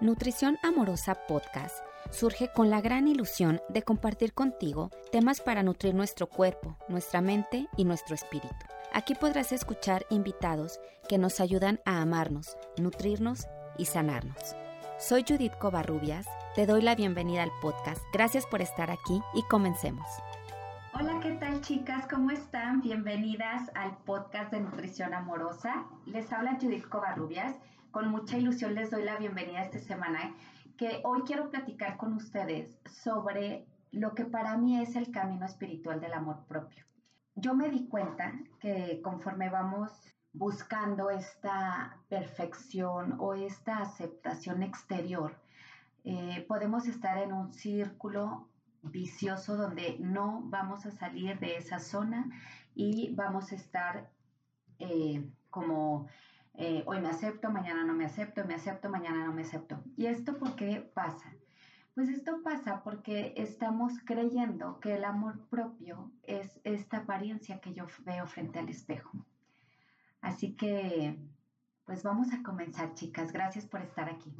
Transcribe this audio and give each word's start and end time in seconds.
Nutrición 0.00 0.56
Amorosa 0.62 1.14
Podcast 1.28 1.76
surge 2.10 2.50
con 2.50 2.70
la 2.70 2.80
gran 2.80 3.06
ilusión 3.06 3.60
de 3.68 3.82
compartir 3.82 4.32
contigo 4.32 4.88
temas 5.12 5.42
para 5.42 5.62
nutrir 5.62 5.94
nuestro 5.94 6.26
cuerpo, 6.26 6.78
nuestra 6.88 7.20
mente 7.20 7.68
y 7.76 7.84
nuestro 7.84 8.14
espíritu. 8.14 8.66
Aquí 8.94 9.14
podrás 9.14 9.52
escuchar 9.52 10.06
invitados 10.08 10.80
que 11.06 11.18
nos 11.18 11.38
ayudan 11.38 11.80
a 11.84 12.00
amarnos, 12.00 12.56
nutrirnos 12.78 13.46
y 13.76 13.84
sanarnos. 13.84 14.56
Soy 14.98 15.22
Judith 15.28 15.58
Covarrubias, 15.58 16.26
te 16.54 16.64
doy 16.64 16.80
la 16.80 16.94
bienvenida 16.94 17.42
al 17.42 17.52
podcast. 17.60 18.02
Gracias 18.10 18.46
por 18.46 18.62
estar 18.62 18.90
aquí 18.90 19.20
y 19.34 19.42
comencemos. 19.50 20.08
Hola, 20.94 21.20
¿qué 21.20 21.32
tal 21.32 21.60
chicas? 21.60 22.06
¿Cómo 22.08 22.30
están? 22.30 22.80
Bienvenidas 22.80 23.70
al 23.74 23.98
podcast 23.98 24.50
de 24.50 24.60
Nutrición 24.60 25.12
Amorosa. 25.12 25.84
Les 26.06 26.32
habla 26.32 26.56
Judith 26.58 26.88
Covarrubias 26.88 27.54
con 27.90 28.08
mucha 28.08 28.38
ilusión 28.38 28.74
les 28.74 28.90
doy 28.90 29.04
la 29.04 29.16
bienvenida 29.16 29.62
esta 29.62 29.78
semana, 29.78 30.34
que 30.76 31.00
hoy 31.04 31.22
quiero 31.26 31.50
platicar 31.50 31.96
con 31.96 32.14
ustedes 32.14 32.78
sobre 32.88 33.66
lo 33.90 34.14
que 34.14 34.24
para 34.24 34.56
mí 34.56 34.80
es 34.80 34.96
el 34.96 35.10
camino 35.10 35.44
espiritual 35.44 36.00
del 36.00 36.12
amor 36.12 36.44
propio. 36.46 36.84
Yo 37.34 37.54
me 37.54 37.68
di 37.68 37.88
cuenta 37.88 38.32
que 38.60 39.00
conforme 39.02 39.50
vamos 39.50 39.90
buscando 40.32 41.10
esta 41.10 41.98
perfección 42.08 43.16
o 43.18 43.34
esta 43.34 43.78
aceptación 43.78 44.62
exterior, 44.62 45.36
eh, 46.04 46.44
podemos 46.48 46.86
estar 46.86 47.18
en 47.18 47.32
un 47.32 47.52
círculo 47.52 48.48
vicioso 48.82 49.56
donde 49.56 49.96
no 49.98 50.42
vamos 50.44 50.86
a 50.86 50.92
salir 50.92 51.38
de 51.40 51.56
esa 51.56 51.80
zona 51.80 52.30
y 52.74 53.12
vamos 53.14 53.52
a 53.52 53.56
estar 53.56 54.08
eh, 54.78 55.28
como 55.50 56.06
eh, 56.54 56.82
hoy 56.86 57.00
me 57.00 57.08
acepto, 57.08 57.50
mañana 57.50 57.84
no 57.84 57.94
me 57.94 58.04
acepto, 58.04 58.44
me 58.44 58.54
acepto, 58.54 58.90
mañana 58.90 59.24
no 59.24 59.32
me 59.32 59.42
acepto. 59.42 59.82
¿Y 59.96 60.06
esto 60.06 60.38
por 60.38 60.56
qué 60.56 60.80
pasa? 60.94 61.32
Pues 61.94 62.08
esto 62.08 62.42
pasa 62.42 62.82
porque 62.82 63.34
estamos 63.36 63.92
creyendo 64.04 64.80
que 64.80 64.94
el 64.94 65.04
amor 65.04 65.38
propio 65.48 66.10
es 66.22 66.60
esta 66.64 66.98
apariencia 66.98 67.60
que 67.60 67.74
yo 67.74 67.86
veo 68.04 68.26
frente 68.26 68.58
al 68.58 68.68
espejo. 68.68 69.26
Así 70.20 70.54
que, 70.54 71.18
pues 71.84 72.02
vamos 72.02 72.32
a 72.32 72.42
comenzar, 72.42 72.94
chicas. 72.94 73.32
Gracias 73.32 73.66
por 73.66 73.80
estar 73.80 74.08
aquí. 74.08 74.34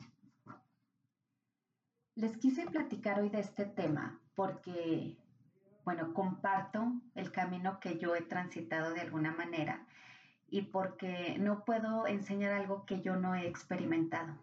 Les 2.14 2.36
quise 2.36 2.66
platicar 2.66 3.20
hoy 3.20 3.30
de 3.30 3.40
este 3.40 3.64
tema 3.64 4.20
porque, 4.34 5.16
bueno, 5.84 6.12
comparto 6.12 6.92
el 7.14 7.32
camino 7.32 7.80
que 7.80 7.98
yo 7.98 8.14
he 8.14 8.22
transitado 8.22 8.92
de 8.92 9.00
alguna 9.00 9.32
manera 9.32 9.86
y 10.50 10.62
porque 10.62 11.36
no 11.38 11.64
puedo 11.64 12.06
enseñar 12.06 12.52
algo 12.52 12.84
que 12.84 13.00
yo 13.00 13.16
no 13.16 13.34
he 13.34 13.46
experimentado. 13.46 14.34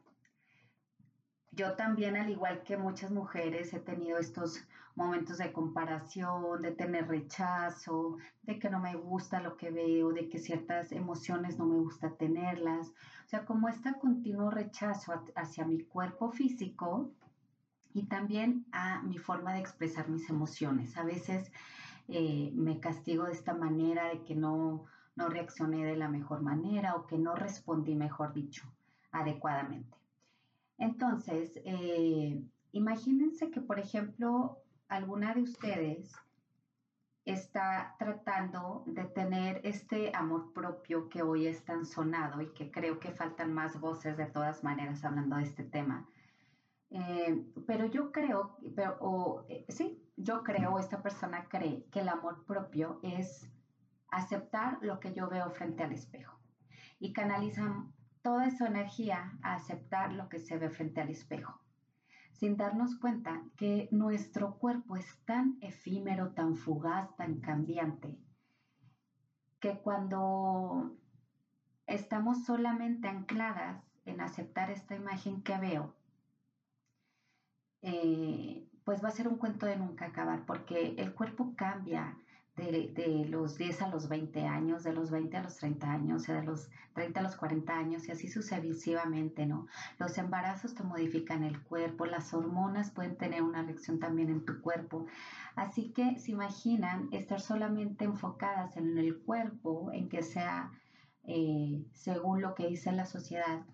Yo 1.52 1.74
también, 1.74 2.18
al 2.18 2.30
igual 2.30 2.64
que 2.64 2.78
muchas 2.78 3.12
mujeres, 3.12 3.74
he 3.74 3.80
tenido 3.80 4.20
estos 4.20 4.64
momentos 4.96 5.38
de 5.38 5.52
comparación, 5.52 6.62
de 6.62 6.72
tener 6.72 7.08
rechazo, 7.08 8.18
de 8.44 8.60
que 8.60 8.70
no 8.70 8.80
me 8.80 8.96
gusta 8.96 9.42
lo 9.42 9.58
que 9.58 9.70
veo, 9.70 10.12
de 10.12 10.30
que 10.30 10.40
ciertas 10.40 10.92
emociones 10.92 11.58
no 11.58 11.66
me 11.66 11.80
gusta 11.80 12.16
tenerlas. 12.16 12.90
O 12.90 13.30
sea, 13.30 13.46
como 13.46 13.70
este 13.70 13.94
continuo 14.00 14.50
rechazo 14.50 15.14
hacia 15.36 15.66
mi 15.66 15.84
cuerpo 15.84 16.32
físico 16.32 17.12
y 17.94 18.04
también 18.04 18.66
a 18.72 19.02
mi 19.02 19.18
forma 19.18 19.54
de 19.54 19.60
expresar 19.60 20.10
mis 20.10 20.30
emociones. 20.30 20.98
A 20.98 21.04
veces 21.04 21.52
eh, 22.08 22.52
me 22.54 22.80
castigo 22.80 23.26
de 23.26 23.34
esta 23.34 23.54
manera 23.54 24.10
de 24.10 24.24
que 24.24 24.36
no, 24.36 24.86
no 25.18 25.30
reaccioné 25.30 25.84
de 25.84 25.98
la 25.98 26.08
mejor 26.08 26.42
manera 26.42 26.96
o 26.96 27.08
que 27.08 27.18
no 27.18 27.36
respondí, 27.36 27.96
mejor 27.96 28.34
dicho, 28.34 28.64
adecuadamente. 29.12 29.98
Entonces, 30.78 31.60
eh, 31.66 32.42
imagínense 32.72 33.50
que, 33.50 33.60
por 33.60 33.80
ejemplo, 33.80 34.60
alguna 34.88 35.34
de 35.34 35.42
ustedes 35.42 36.14
está 37.26 37.96
tratando 38.00 38.84
de 38.86 39.04
tener 39.06 39.60
este 39.64 40.12
amor 40.16 40.54
propio 40.54 41.10
que 41.10 41.24
hoy 41.24 41.48
es 41.48 41.66
tan 41.66 41.86
sonado 41.86 42.42
y 42.42 42.54
que 42.54 42.72
creo 42.72 43.00
que 43.00 43.12
faltan 43.12 43.54
más 43.54 43.80
voces 43.82 44.16
de 44.18 44.28
todas 44.28 44.64
maneras 44.64 45.04
hablando 45.04 45.36
de 45.36 45.44
este 45.44 45.64
tema. 45.64 46.08
Eh, 46.90 47.44
pero 47.66 47.86
yo 47.88 48.12
creo, 48.12 48.58
pero, 48.76 49.46
eh, 49.50 49.66
sí, 49.68 50.02
yo 50.16 50.44
creo, 50.44 50.80
esta 50.80 51.02
persona 51.02 51.50
cree 51.50 51.86
que 51.92 52.00
el 52.00 52.08
amor 52.08 52.46
propio 52.46 53.00
es 53.02 53.50
aceptar 54.10 54.80
lo 54.82 55.00
que 55.00 55.14
yo 55.14 55.30
veo 55.30 55.50
frente 55.52 55.84
al 55.84 55.92
espejo. 55.92 56.40
Y 57.00 57.14
canalizan 57.14 57.94
toda 58.22 58.48
esa 58.48 58.68
energía 58.68 59.38
a 59.42 59.54
aceptar 59.54 60.12
lo 60.14 60.30
que 60.30 60.40
se 60.40 60.58
ve 60.58 60.70
frente 60.70 61.02
al 61.02 61.10
espejo, 61.10 61.62
sin 62.32 62.58
darnos 62.58 62.98
cuenta 62.98 63.42
que 63.56 63.88
nuestro 63.92 64.56
cuerpo 64.58 64.98
es 64.98 65.08
tan 65.26 65.58
efímero, 65.62 66.34
tan 66.34 66.56
fugaz, 66.56 67.16
tan 67.16 67.40
cambiante, 67.40 68.18
que 69.60 69.78
cuando 69.80 70.98
estamos 71.86 72.46
solamente 72.46 73.08
ancladas 73.08 73.84
en 74.06 74.22
aceptar 74.22 74.72
esta 74.72 74.96
imagen 74.96 75.42
que 75.42 75.58
veo, 75.58 75.96
eh, 77.82 78.68
pues 78.84 79.04
va 79.04 79.10
a 79.10 79.12
ser 79.12 79.28
un 79.28 79.38
cuento 79.38 79.66
de 79.66 79.78
nunca 79.78 80.06
acabar, 80.06 80.46
porque 80.46 80.96
el 80.98 81.14
cuerpo 81.14 81.56
cambia, 81.56 82.18
de, 82.58 83.26
los 83.30 83.58
10 83.58 83.84
a 83.84 83.88
los 83.90 84.10
20 84.10 84.46
años, 84.46 84.84
de 84.84 84.92
los 84.92 85.12
20 85.12 85.38
a 85.38 85.44
los 85.44 85.58
30 85.58 85.92
años, 85.92 86.26
de 86.26 86.42
los 86.42 86.70
30 86.94 87.20
a 87.20 87.24
los 87.24 87.36
40 87.36 87.78
años 87.78 88.08
y 88.08 88.12
así 88.12 88.28
sucesivamente, 88.28 89.46
¿no? 89.46 89.68
Los 90.00 90.18
embarazos 90.18 90.74
te 90.74 90.84
modifican 90.84 91.44
el 91.44 91.62
cuerpo, 91.62 92.08
las 92.08 92.34
hormonas 92.34 92.92
pueden 92.92 93.16
tener 93.16 93.44
una 93.44 93.62
reacción 93.62 94.00
también 94.00 94.30
en 94.30 94.44
tu 94.44 94.60
cuerpo. 94.62 95.06
Así 95.56 95.92
que 95.92 96.18
se 96.18 96.32
imaginan 96.32 97.10
estar 97.12 97.40
solamente 97.40 98.06
enfocadas 98.06 98.76
en 98.76 98.98
el 98.98 99.20
cuerpo, 99.20 99.92
en 99.94 100.10
que 100.10 100.24
sea 100.24 100.72
eh, 101.26 101.86
según 101.94 102.42
lo 102.42 102.56
que 102.56 102.68
dice 102.68 102.92
la 102.92 103.06
sociedad. 103.06 103.66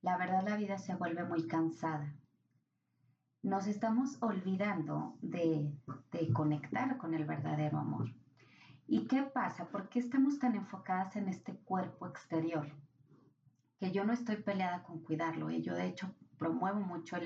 La 0.00 0.16
verdad 0.16 0.44
la 0.44 0.56
vida 0.56 0.78
se 0.78 0.94
vuelve 0.94 1.24
muy 1.24 1.46
cansada 1.48 2.14
nos 3.42 3.66
estamos 3.66 4.18
olvidando 4.22 5.16
de, 5.20 5.72
conectar 6.32 6.96
con 6.96 7.14
el 7.14 7.24
verdadero 7.24 7.78
amor. 7.78 8.08
¿Y 8.86 9.06
qué 9.06 9.22
pasa? 9.22 9.66
¿Por 9.66 9.88
qué 9.88 9.98
estamos 9.98 10.38
tan 10.38 10.54
enfocadas 10.54 11.16
en 11.16 11.28
este 11.28 11.54
cuerpo 11.54 12.06
exterior? 12.06 12.70
Que 13.78 13.90
yo 13.90 14.04
no 14.04 14.12
estoy 14.12 14.36
peleada 14.36 14.84
con 14.84 15.02
cuidarlo. 15.02 15.50
Y 15.50 15.60
yo 15.62 15.74
de 15.74 15.86
hecho 15.86 16.14
promuevo 16.38 16.80
mucho 16.80 17.16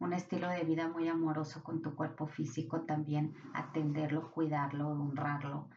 un 0.00 0.12
estilo 0.12 0.48
de 0.48 0.64
vida 0.64 0.88
muy 0.88 1.08
amoroso 1.08 1.62
con 1.62 1.80
tu 1.80 1.94
cuerpo 1.94 2.26
físico 2.26 2.82
también, 2.82 3.34
atenderlo, 3.54 4.30
cuidarlo, 4.30 4.88
honrarlo. 4.88 5.68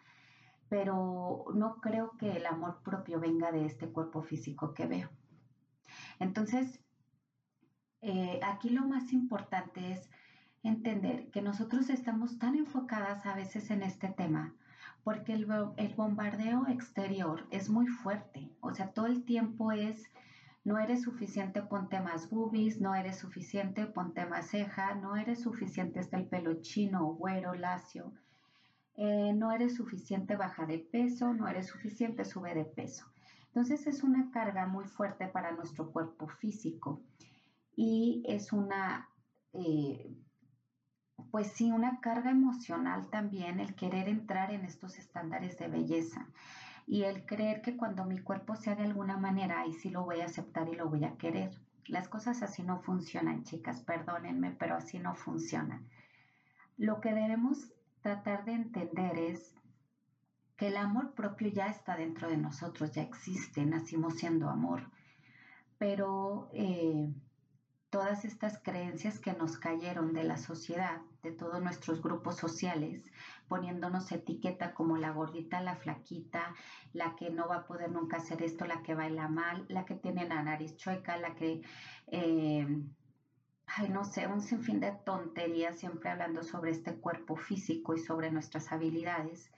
Pero 0.68 1.46
no 1.54 1.80
creo 1.80 2.18
que 2.18 2.36
el 2.36 2.46
amor 2.48 2.82
propio 2.84 3.20
venga 3.20 3.52
de 3.52 3.66
este 3.66 3.88
cuerpo 3.88 4.24
físico 4.24 4.74
que 4.74 4.88
veo. 4.88 5.10
Entonces, 6.20 6.82
eh, 8.08 8.40
aquí 8.44 8.70
lo 8.70 8.86
más 8.86 9.12
importante 9.14 9.92
es 9.92 10.10
entender 10.62 11.32
que 11.32 11.42
nosotros 11.42 11.90
estamos 11.90 12.38
tan 12.38 12.56
enfocadas 12.56 13.26
a 13.26 13.34
veces 13.34 13.72
en 13.72 13.82
este 13.82 14.10
tema 14.10 14.54
porque 15.04 15.34
el, 15.34 15.46
bombardeo 15.96 16.68
exterior 16.68 17.46
es 17.52 17.70
muy 17.70 17.88
fuerte, 17.88 18.50
o 18.60 18.74
sea, 18.74 18.92
todo 18.92 19.06
el 19.06 19.24
tiempo 19.24 19.72
es, 19.72 20.04
no 20.64 20.80
eres 20.80 21.04
suficiente, 21.04 21.62
ponte 21.62 22.00
más 22.00 22.30
boobies, 22.30 22.82
no 22.82 22.96
eres 22.96 23.18
suficiente, 23.18 23.86
ponte 23.86 24.26
más 24.26 24.48
ceja, 24.48 24.96
no 24.96 25.16
eres 25.16 25.42
suficiente, 25.42 26.00
está 26.00 26.18
el 26.18 26.26
pelo 26.26 26.62
chino, 26.62 27.06
güero, 27.06 27.54
lacio, 27.54 28.14
eh, 28.98 29.32
no 29.34 29.52
eres 29.52 29.76
suficiente, 29.76 30.36
baja 30.36 30.66
de 30.66 30.80
peso, 30.80 31.34
no 31.34 31.48
eres 31.48 31.68
suficiente, 31.68 32.26
sube 32.26 32.56
de 32.56 32.66
peso. 32.66 33.06
Entonces 33.48 33.86
es 33.86 34.04
una 34.04 34.32
carga 34.32 34.66
muy 34.66 34.86
fuerte 34.86 35.28
para 35.28 35.52
nuestro 35.52 35.92
cuerpo 35.92 36.28
físico 36.28 37.02
y 37.76 38.24
es 38.26 38.54
una, 38.54 39.10
eh, 39.54 40.16
pues 41.32 41.52
sí, 41.52 41.72
una 41.72 42.00
carga 42.00 42.32
emocional 42.32 43.10
también 43.10 43.60
el 43.60 43.76
querer 43.76 44.08
entrar 44.08 44.52
en 44.52 44.66
estos 44.66 44.98
estándares 44.98 45.58
de 45.58 45.68
belleza 45.68 46.28
y 46.88 47.04
el 47.04 47.26
creer 47.26 47.62
que 47.62 47.78
cuando 47.78 48.06
mi 48.06 48.20
cuerpo 48.20 48.56
sea 48.56 48.76
de 48.76 48.84
alguna 48.84 49.18
manera, 49.18 49.62
ahí 49.62 49.74
sí 49.74 49.90
lo 49.90 50.04
voy 50.04 50.22
a 50.22 50.26
aceptar 50.26 50.70
y 50.70 50.76
lo 50.76 50.90
voy 50.90 51.04
a 51.04 51.18
querer. 51.18 51.52
Las 51.88 52.08
cosas 52.08 52.42
así 52.44 52.64
no 52.64 52.80
funcionan, 52.80 53.44
chicas, 53.44 53.82
perdónenme, 53.82 54.52
pero 54.52 54.76
así 54.76 55.00
no 55.00 55.16
funcionan. 55.16 55.88
Lo 56.78 57.02
que 57.02 57.14
debemos 57.14 57.72
tratar 58.02 58.46
de 58.46 58.54
entender 58.54 59.18
es 59.18 59.56
que 60.58 60.68
el 60.68 60.78
amor 60.78 61.14
propio 61.14 61.50
ya 61.50 61.68
está 61.68 61.96
dentro 61.96 62.30
de 62.30 62.38
nosotros, 62.38 62.92
ya 62.92 63.02
existe, 63.02 63.66
nacimos 63.66 64.16
siendo 64.16 64.50
amor, 64.50 64.90
pero 65.78 66.50
eh, 66.54 67.14
todas 67.96 68.26
estas 68.26 68.60
creencias 68.62 69.20
que 69.20 69.32
nos 69.32 69.58
cayeron 69.58 70.12
de 70.12 70.26
la 70.26 70.36
sociedad, 70.36 71.00
de 71.24 71.32
todos 71.32 71.64
nuestros 71.64 72.02
grupos 72.02 72.36
sociales, 72.36 73.06
poniéndonos 73.48 74.12
etiqueta 74.12 74.74
como 74.74 74.98
la 74.98 75.12
gordita, 75.12 75.62
la 75.62 75.78
flaquita, 75.78 76.54
la 76.92 77.16
que 77.16 77.30
no 77.30 77.48
va 77.48 77.60
a 77.60 77.66
poder 77.66 77.90
nunca 77.90 78.18
hacer 78.18 78.44
esto, 78.44 78.66
la 78.66 78.84
que 78.84 78.96
baila 78.96 79.30
mal, 79.30 79.66
la 79.70 79.86
que 79.86 79.96
tiene 79.96 80.28
la 80.28 80.44
nariz 80.44 80.76
chueca, 80.76 81.16
la 81.16 81.36
que, 81.36 81.62
eh, 82.08 82.68
ay, 83.66 83.90
no 83.90 84.04
sé, 84.04 84.28
un 84.28 84.42
sinfín 84.42 84.82
de 84.82 84.92
tonterías 85.06 85.80
siempre 85.80 86.10
hablando 86.10 86.44
sobre 86.44 86.72
este 86.72 87.00
cuerpo 87.00 87.38
físico 87.38 87.94
y 87.94 88.00
sobre 88.00 88.30
nuestras 88.30 88.74
habilidades, 88.74 89.54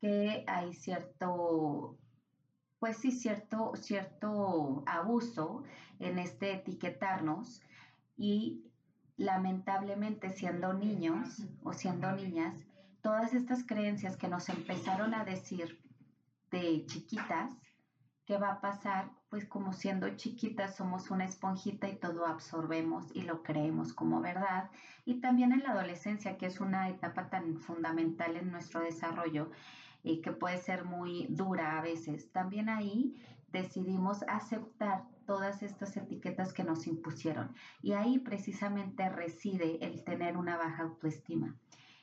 que 0.00 0.44
hay 0.46 0.72
cierto, 0.72 1.98
pues 2.78 2.96
sí, 2.96 3.12
cierto, 3.12 3.72
cierto 3.74 4.82
abuso 4.86 5.62
en 5.98 6.18
este 6.18 6.54
etiquetarnos 6.54 7.60
y 8.16 8.64
lamentablemente 9.16 10.30
siendo 10.30 10.72
niños 10.72 11.46
o 11.62 11.72
siendo 11.72 12.12
niñas, 12.12 12.54
todas 13.00 13.34
estas 13.34 13.64
creencias 13.64 14.16
que 14.16 14.28
nos 14.28 14.48
empezaron 14.48 15.14
a 15.14 15.24
decir 15.24 15.80
de 16.50 16.84
chiquitas, 16.86 17.50
¿qué 18.24 18.38
va 18.38 18.52
a 18.52 18.60
pasar? 18.60 19.10
Pues 19.28 19.46
como 19.46 19.72
siendo 19.72 20.08
chiquitas 20.16 20.76
somos 20.76 21.10
una 21.10 21.24
esponjita 21.24 21.88
y 21.88 21.96
todo 21.96 22.26
absorbemos 22.26 23.06
y 23.14 23.22
lo 23.22 23.42
creemos 23.42 23.92
como 23.92 24.20
verdad. 24.20 24.70
Y 25.04 25.20
también 25.20 25.52
en 25.52 25.62
la 25.62 25.70
adolescencia, 25.70 26.36
que 26.36 26.46
es 26.46 26.60
una 26.60 26.88
etapa 26.88 27.28
tan 27.28 27.58
fundamental 27.58 28.36
en 28.36 28.50
nuestro 28.50 28.80
desarrollo 28.80 29.50
y 30.02 30.20
que 30.20 30.32
puede 30.32 30.58
ser 30.58 30.84
muy 30.84 31.26
dura 31.30 31.78
a 31.78 31.82
veces, 31.82 32.30
también 32.32 32.68
ahí 32.68 33.14
decidimos 33.52 34.24
aceptar 34.28 35.04
todas 35.26 35.62
estas 35.62 35.96
etiquetas 35.96 36.52
que 36.52 36.64
nos 36.64 36.86
impusieron. 36.86 37.54
Y 37.82 37.92
ahí 37.92 38.18
precisamente 38.18 39.08
reside 39.08 39.84
el 39.84 40.04
tener 40.04 40.36
una 40.36 40.56
baja 40.56 40.84
autoestima, 40.84 41.56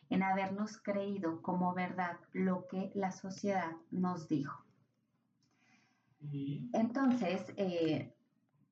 en 0.10 0.24
habernos 0.24 0.78
creído 0.78 1.42
como 1.42 1.74
verdad 1.74 2.20
lo 2.34 2.68
que 2.68 2.92
la 2.94 3.12
sociedad 3.12 3.72
nos 3.90 4.28
dijo. 4.28 4.64
Entonces, 6.74 7.54
eh, 7.58 8.14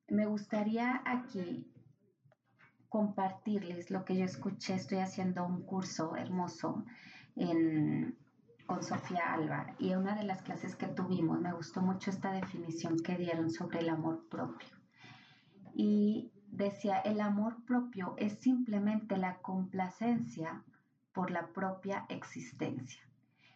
me 0.08 0.26
gustaría 0.26 1.02
aquí 1.04 1.70
compartirles 2.88 3.90
lo 3.90 4.04
que 4.04 4.16
yo 4.16 4.24
escuché. 4.24 4.74
Estoy 4.74 4.98
haciendo 4.98 5.44
un 5.46 5.62
curso 5.62 6.16
hermoso 6.16 6.84
en, 7.36 7.91
Sofía 8.82 9.32
Alba 9.32 9.74
y 9.78 9.94
una 9.94 10.14
de 10.14 10.24
las 10.24 10.42
clases 10.42 10.76
que 10.76 10.86
tuvimos 10.88 11.40
me 11.40 11.52
gustó 11.52 11.80
mucho 11.80 12.10
esta 12.10 12.32
definición 12.32 12.98
que 12.98 13.16
dieron 13.16 13.50
sobre 13.50 13.80
el 13.80 13.88
amor 13.88 14.28
propio. 14.28 14.68
Y 15.74 16.32
decía, 16.48 16.98
el 16.98 17.20
amor 17.20 17.64
propio 17.64 18.14
es 18.18 18.38
simplemente 18.40 19.16
la 19.16 19.38
complacencia 19.38 20.62
por 21.12 21.30
la 21.30 21.46
propia 21.48 22.06
existencia. 22.08 23.02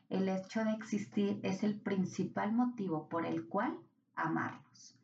El 0.08 0.28
hecho 0.28 0.64
de 0.64 0.72
existir 0.72 1.40
es 1.42 1.62
el 1.62 1.80
principal 1.80 2.52
motivo 2.52 3.08
por 3.08 3.26
el 3.26 3.48
cual 3.48 3.76
amarnos 4.14 4.96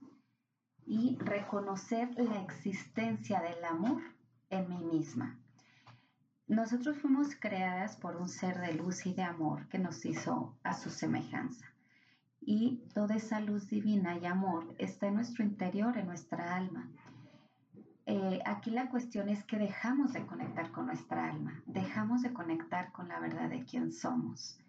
y 0.86 1.16
reconocer 1.18 2.10
la 2.18 2.40
existencia 2.42 3.40
del 3.40 3.64
amor 3.64 4.02
en 4.50 4.68
mí 4.68 4.78
misma. 4.78 5.41
Nosotros 6.52 6.98
fuimos 6.98 7.34
creadas 7.34 7.96
por 7.96 8.16
un 8.16 8.28
ser 8.28 8.60
de 8.60 8.74
luz 8.74 9.06
y 9.06 9.14
de 9.14 9.22
amor 9.22 9.68
que 9.68 9.78
nos 9.78 10.04
hizo 10.04 10.54
a 10.62 10.74
su 10.74 10.90
semejanza. 10.90 11.64
Y 12.42 12.82
toda 12.92 13.16
esa 13.16 13.40
luz 13.40 13.68
divina 13.68 14.18
y 14.18 14.26
amor 14.26 14.74
está 14.76 15.06
en 15.06 15.14
nuestro 15.14 15.44
interior, 15.44 15.96
en 15.96 16.08
nuestra 16.08 16.54
alma. 16.54 16.90
Eh, 18.04 18.40
aquí 18.44 18.70
la 18.70 18.90
cuestión 18.90 19.30
es 19.30 19.42
que 19.44 19.56
dejamos 19.56 20.12
de 20.12 20.26
conectar 20.26 20.70
con 20.72 20.84
nuestra 20.84 21.30
alma, 21.30 21.62
dejamos 21.64 22.20
de 22.20 22.34
conectar 22.34 22.92
con 22.92 23.08
la 23.08 23.18
verdad 23.18 23.48
de 23.48 23.64
quién 23.64 23.90
somos. 23.90 24.60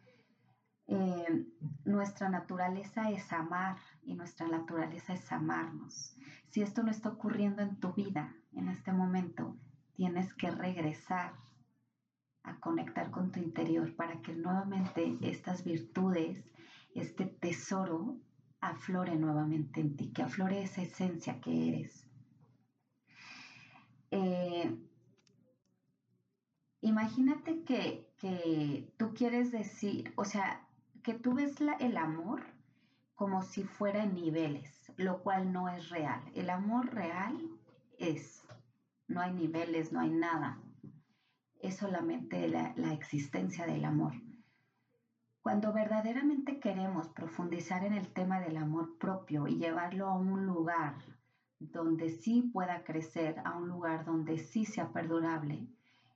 Eh, 0.87 1.45
nuestra 1.83 2.29
naturaleza 2.29 3.11
es 3.11 3.33
amar 3.33 3.75
y 4.03 4.13
nuestra 4.13 4.47
naturaleza 4.47 5.11
es 5.11 5.29
amarnos. 5.33 6.15
Si 6.47 6.61
esto 6.61 6.81
no 6.81 6.91
está 6.91 7.09
ocurriendo 7.09 7.61
en 7.61 7.75
tu 7.75 7.91
vida 7.91 8.33
en 8.53 8.69
este 8.69 8.93
momento, 8.93 9.57
tienes 9.97 10.33
que 10.33 10.49
regresar 10.49 11.33
a 12.43 12.59
conectar 12.59 13.09
con 13.11 13.31
tu 13.31 13.39
interior 13.39 13.95
para 13.95 14.21
que 14.21 14.33
nuevamente 14.33 15.17
estas 15.21 15.63
virtudes, 15.63 16.43
este 16.93 17.25
tesoro, 17.25 18.17
aflore 18.59 19.15
nuevamente 19.15 19.81
en 19.81 19.95
ti, 19.97 20.11
que 20.13 20.23
aflore 20.23 20.63
esa 20.63 20.81
esencia 20.81 21.39
que 21.41 21.69
eres. 21.69 22.07
Eh, 24.11 24.77
imagínate 26.81 27.63
que, 27.63 28.13
que, 28.17 28.93
tú 28.97 29.13
quieres 29.13 29.51
decir, 29.51 30.13
o 30.15 30.23
sea, 30.23 30.65
que 31.01 31.13
tú 31.13 31.33
ves 31.33 31.55
el 31.79 31.97
amor 31.97 32.43
como 33.15 33.41
si 33.41 33.63
fuera 33.63 34.03
en 34.03 34.15
niveles, 34.15 34.91
lo 34.97 35.21
cual 35.23 35.51
no 35.51 35.67
es 35.69 35.89
real. 35.89 36.21
El 36.33 36.49
amor 36.49 36.93
real 36.93 37.37
es, 37.97 38.43
no 39.07 39.21
hay 39.21 39.33
niveles, 39.33 39.91
no 39.91 39.99
hay 39.99 40.09
nada. 40.09 40.62
Es 41.63 41.77
solamente 41.77 42.47
la, 42.47 42.73
la 42.75 42.93
existencia 42.93 43.65
del 43.65 43.85
amor. 43.85 44.13
Cuando 45.41 45.73
verdaderamente 45.73 46.59
queremos 46.59 47.07
profundizar 47.09 47.83
en 47.83 47.93
el 47.93 48.13
tema 48.13 48.39
del 48.39 48.57
amor 48.57 48.99
propio 48.99 49.47
y 49.47 49.57
llevarlo 49.57 50.07
a 50.07 50.13
un 50.13 50.45
lugar 50.45 50.93
donde 51.57 52.09
sí 52.09 52.51
pueda 52.53 52.83
crecer, 52.83 53.41
a 53.43 53.57
un 53.57 53.67
lugar 53.67 54.05
donde 54.05 54.37
sí 54.37 54.65
sea 54.65 54.93
perdurable, 54.93 55.67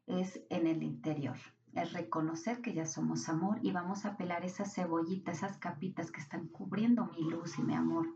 es 0.05 0.39
en 0.51 0.67
el 0.67 0.83
interior 0.83 1.38
es 1.73 1.94
reconocer 1.94 2.61
que 2.61 2.73
ya 2.73 2.85
somos 2.85 3.29
amor 3.29 3.59
y 3.61 3.71
vamos 3.71 4.05
a 4.05 4.17
pelar 4.17 4.44
esas 4.44 4.73
cebollitas, 4.73 5.38
esas 5.38 5.57
capitas 5.57 6.11
que 6.11 6.21
están 6.21 6.47
cubriendo 6.47 7.05
mi 7.05 7.29
luz 7.29 7.59
y 7.59 7.61
mi 7.61 7.75
amor. 7.75 8.07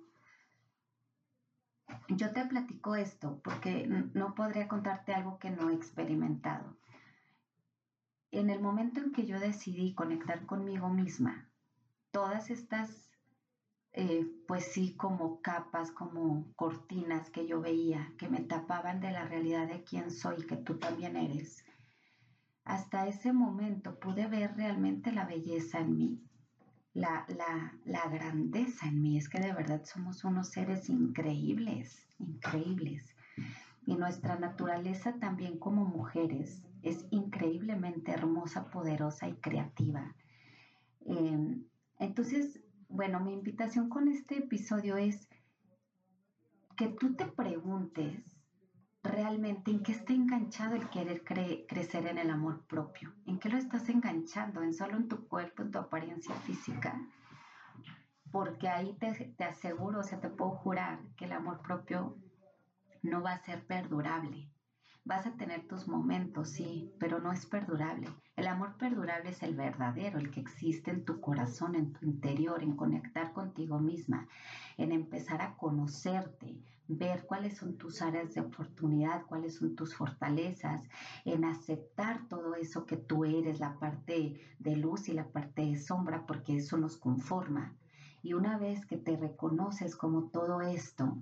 Yo 2.09 2.31
te 2.31 2.45
platico 2.45 2.95
esto 2.95 3.39
porque 3.43 3.87
no 4.13 4.33
podría 4.33 4.67
contarte 4.67 5.13
algo 5.13 5.37
que 5.37 5.51
no 5.51 5.69
he 5.69 5.73
experimentado. 5.73 6.75
En 8.31 8.49
el 8.49 8.61
momento 8.61 9.01
en 9.01 9.11
que 9.11 9.25
yo 9.25 9.39
decidí 9.39 9.93
conectar 9.93 10.45
conmigo 10.45 10.89
misma, 10.89 11.49
todas 12.11 12.49
estas, 12.49 13.11
eh, 13.93 14.25
pues 14.47 14.71
sí, 14.71 14.95
como 14.95 15.41
capas, 15.41 15.91
como 15.91 16.51
cortinas 16.55 17.29
que 17.29 17.45
yo 17.45 17.61
veía, 17.61 18.13
que 18.17 18.29
me 18.29 18.41
tapaban 18.41 19.01
de 19.01 19.11
la 19.11 19.25
realidad 19.25 19.67
de 19.67 19.83
quién 19.83 20.11
soy, 20.11 20.45
que 20.45 20.55
tú 20.55 20.79
también 20.79 21.17
eres, 21.17 21.65
hasta 22.63 23.07
ese 23.07 23.33
momento 23.33 23.99
pude 23.99 24.27
ver 24.27 24.55
realmente 24.55 25.11
la 25.11 25.25
belleza 25.25 25.79
en 25.79 25.97
mí, 25.97 26.23
la, 26.93 27.25
la, 27.85 28.09
grandeza 28.09 28.87
en 28.87 29.01
mí. 29.01 29.17
Es 29.17 29.29
que 29.29 29.39
de 29.39 29.53
verdad 29.53 29.83
somos 29.85 30.23
unos 30.23 30.49
seres 30.49 30.89
increíbles, 30.89 32.07
increíbles. 32.19 33.15
Y 33.85 33.95
nuestra 33.95 34.37
naturaleza 34.37 35.13
también 35.19 35.57
como 35.57 35.85
mujeres 35.85 36.63
es 36.81 37.05
increíblemente 37.11 38.11
hermosa, 38.11 38.69
poderosa 38.69 39.27
y 39.27 39.35
creativa. 39.35 40.15
Em, 41.05 41.65
entonces, 41.99 42.59
bueno, 42.89 43.19
mi 43.19 43.33
invitación 43.33 43.89
con 43.89 44.07
este 44.07 44.37
episodio 44.37 44.97
es 44.97 45.27
que 46.75 46.89
tú 46.89 47.15
te 47.15 47.25
preguntes 47.25 48.41
realmente 49.03 49.71
en 49.71 49.81
qué 49.81 49.91
está 49.93 50.13
enganchado 50.13 50.75
el 50.75 50.89
querer 50.89 51.23
crecer 51.67 52.07
en 52.07 52.17
el 52.17 52.29
amor 52.29 52.65
propio. 52.67 53.13
¿En 53.25 53.39
qué 53.39 53.49
lo 53.49 53.57
estás 53.57 53.89
enganchando? 53.89 54.61
¿En 54.61 54.73
solo 54.73 54.97
en 54.97 55.07
tu 55.07 55.27
cuerpo, 55.27 55.63
en 55.63 55.71
tu 55.71 55.79
apariencia 55.79 56.35
física? 56.35 56.99
Porque 58.31 58.69
ahí 58.69 58.95
te, 58.99 59.33
te 59.37 59.43
aseguro, 59.43 59.99
o 59.99 60.03
sea, 60.03 60.19
te 60.19 60.29
puedo 60.29 60.51
jurar 60.51 60.99
que 61.17 61.25
el 61.25 61.33
amor 61.33 61.61
propio 61.61 62.15
no 63.01 63.21
va 63.21 63.33
a 63.33 63.43
ser 63.43 63.65
perdurable. 63.65 64.49
Vas 65.03 65.25
a 65.25 65.35
tener 65.35 65.67
tus 65.67 65.87
momentos, 65.87 66.51
sí, 66.51 66.93
pero 66.99 67.19
no 67.19 67.31
es 67.31 67.47
perdurable. 67.47 68.07
El 68.35 68.45
amor 68.45 68.77
perdurable 68.77 69.31
es 69.31 69.41
el 69.41 69.55
verdadero, 69.55 70.19
el 70.19 70.29
que 70.29 70.41
existe 70.41 70.91
en 70.91 71.05
tu 71.05 71.19
corazón, 71.19 71.73
en 71.73 71.91
tu 71.91 72.05
interior, 72.05 72.61
en 72.61 72.75
conectar 72.75 73.33
contigo 73.33 73.79
misma, 73.79 74.27
en 74.77 74.91
empezar 74.91 75.41
a 75.41 75.57
conocerte, 75.57 76.61
ver 76.87 77.25
cuáles 77.25 77.57
son 77.57 77.77
tus 77.77 78.03
áreas 78.03 78.35
de 78.35 78.41
oportunidad, 78.41 79.25
cuáles 79.25 79.55
son 79.55 79.75
tus 79.75 79.95
fortalezas, 79.95 80.87
en 81.25 81.45
aceptar 81.45 82.27
todo 82.27 82.53
eso 82.53 82.85
que 82.85 82.97
tú 82.97 83.25
eres, 83.25 83.59
la 83.59 83.79
parte 83.79 84.39
de 84.59 84.75
luz 84.75 85.09
y 85.09 85.13
la 85.13 85.31
parte 85.31 85.63
de 85.63 85.77
sombra, 85.77 86.27
porque 86.27 86.57
eso 86.57 86.77
nos 86.77 86.97
conforma. 86.97 87.75
Y 88.21 88.33
una 88.33 88.59
vez 88.59 88.85
que 88.85 88.97
te 88.97 89.17
reconoces 89.17 89.95
como 89.95 90.29
todo 90.29 90.61
esto, 90.61 91.17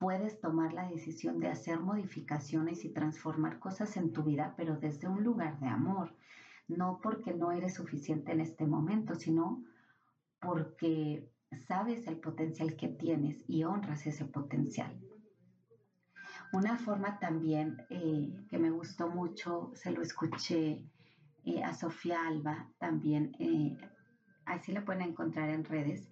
puedes 0.00 0.40
tomar 0.40 0.72
la 0.72 0.88
decisión 0.88 1.38
de 1.40 1.48
hacer 1.48 1.78
modificaciones 1.78 2.86
y 2.86 2.88
transformar 2.88 3.58
cosas 3.58 3.98
en 3.98 4.14
tu 4.14 4.24
vida, 4.24 4.54
pero 4.56 4.78
desde 4.78 5.06
un 5.06 5.22
lugar 5.22 5.60
de 5.60 5.68
amor, 5.68 6.16
no 6.68 7.00
porque 7.02 7.34
no 7.34 7.52
eres 7.52 7.74
suficiente 7.74 8.32
en 8.32 8.40
este 8.40 8.66
momento, 8.66 9.14
sino 9.14 9.62
porque 10.40 11.28
sabes 11.68 12.06
el 12.06 12.16
potencial 12.16 12.76
que 12.76 12.88
tienes 12.88 13.44
y 13.46 13.64
honras 13.64 14.06
ese 14.06 14.24
potencial. 14.24 14.98
Una 16.54 16.78
forma 16.78 17.18
también 17.18 17.76
eh, 17.90 18.32
que 18.48 18.58
me 18.58 18.70
gustó 18.70 19.10
mucho, 19.10 19.70
se 19.74 19.90
lo 19.90 20.00
escuché 20.00 20.82
eh, 21.44 21.62
a 21.62 21.74
Sofía 21.74 22.26
Alba 22.26 22.70
también, 22.78 23.36
eh, 23.38 23.76
así 24.46 24.72
la 24.72 24.82
pueden 24.82 25.02
encontrar 25.02 25.50
en 25.50 25.62
redes, 25.62 26.08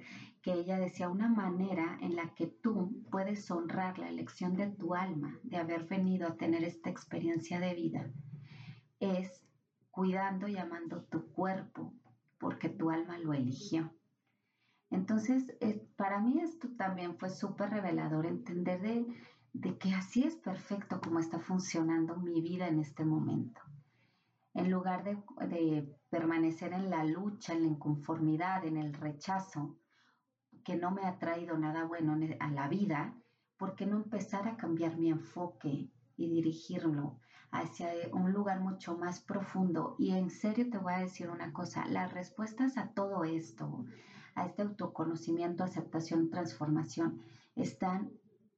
que 0.48 0.54
ella 0.54 0.78
decía 0.78 1.10
una 1.10 1.28
manera 1.28 1.98
en 2.00 2.16
la 2.16 2.32
que 2.34 2.46
tú 2.46 3.04
puedes 3.10 3.50
honrar 3.50 3.98
la 3.98 4.08
elección 4.08 4.56
de 4.56 4.66
tu 4.68 4.94
alma 4.94 5.38
de 5.42 5.58
haber 5.58 5.84
venido 5.84 6.26
a 6.26 6.36
tener 6.38 6.64
esta 6.64 6.88
experiencia 6.88 7.60
de 7.60 7.74
vida 7.74 8.10
es 8.98 9.44
cuidando 9.90 10.48
y 10.48 10.56
amando 10.56 11.02
tu 11.02 11.30
cuerpo 11.32 11.92
porque 12.38 12.70
tu 12.70 12.88
alma 12.88 13.18
lo 13.18 13.34
eligió. 13.34 13.92
Entonces, 14.88 15.54
para 15.96 16.18
mí 16.18 16.40
esto 16.40 16.66
también 16.78 17.18
fue 17.18 17.28
súper 17.28 17.68
revelador, 17.68 18.24
entender 18.24 18.80
de, 18.80 19.76
que 19.76 19.92
así 19.92 20.22
es 20.22 20.36
perfecto 20.36 20.98
como 21.02 21.18
está 21.18 21.40
funcionando 21.40 22.16
mi 22.16 22.40
vida 22.40 22.68
en 22.68 22.78
este 22.78 23.04
momento. 23.04 23.60
En 24.54 24.70
lugar 24.70 25.04
de, 25.04 25.18
de 25.46 25.94
permanecer 26.08 26.72
en 26.72 26.88
la 26.88 27.04
lucha, 27.04 27.52
en 27.52 27.64
la 27.64 27.68
inconformidad, 27.68 28.64
en 28.64 28.78
el 28.78 28.94
rechazo, 28.94 29.76
que 30.68 30.76
no 30.76 30.90
me 30.90 31.06
ha 31.06 31.18
traído 31.18 31.56
nada 31.56 31.84
bueno 31.84 32.14
a 32.40 32.50
la 32.50 32.68
vida, 32.68 33.14
¿por 33.56 33.74
qué 33.74 33.86
no 33.86 33.96
empezar 33.96 34.46
a 34.46 34.58
cambiar 34.58 34.98
mi 34.98 35.08
enfoque 35.08 35.90
y 36.14 36.28
dirigirlo 36.28 37.20
hacia 37.50 37.88
un 38.12 38.34
lugar 38.34 38.60
mucho 38.60 38.94
más 38.94 39.18
profundo? 39.18 39.96
Y 39.98 40.10
en 40.10 40.28
serio 40.28 40.68
te 40.70 40.76
voy 40.76 40.92
a 40.92 40.98
decir 40.98 41.30
una 41.30 41.54
cosa, 41.54 41.86
las 41.86 42.12
respuestas 42.12 42.76
a 42.76 42.90
todo 42.90 43.24
esto, 43.24 43.86
a 44.34 44.44
este 44.44 44.60
autoconocimiento, 44.60 45.64
aceptación, 45.64 46.28
transformación, 46.28 47.22
están 47.56 48.10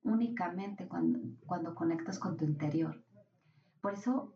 únicamente 0.03 0.89
cuando, 0.89 1.21
cuando 1.47 1.77
conectas 1.77 2.19
con 2.19 2.37
tu 2.37 2.45
interior. 2.45 3.05
Por 3.81 3.95
eso, 3.95 4.35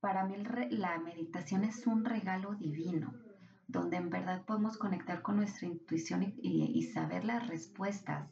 para 0.00 0.26
mí 0.26 0.34
la 0.70 0.98
meditación 0.98 1.62
es 1.62 1.86
un 1.86 2.04
regalo 2.04 2.56
divino, 2.56 3.12
donde 3.66 3.96
en 3.96 4.10
verdad 4.10 4.44
podemos 4.44 4.76
conectar 4.76 5.22
con 5.22 5.36
nuestra 5.36 5.66
intuición 5.66 6.34
y, 6.36 6.82
saber 6.92 7.24
las 7.24 7.46
respuestas, 7.48 8.30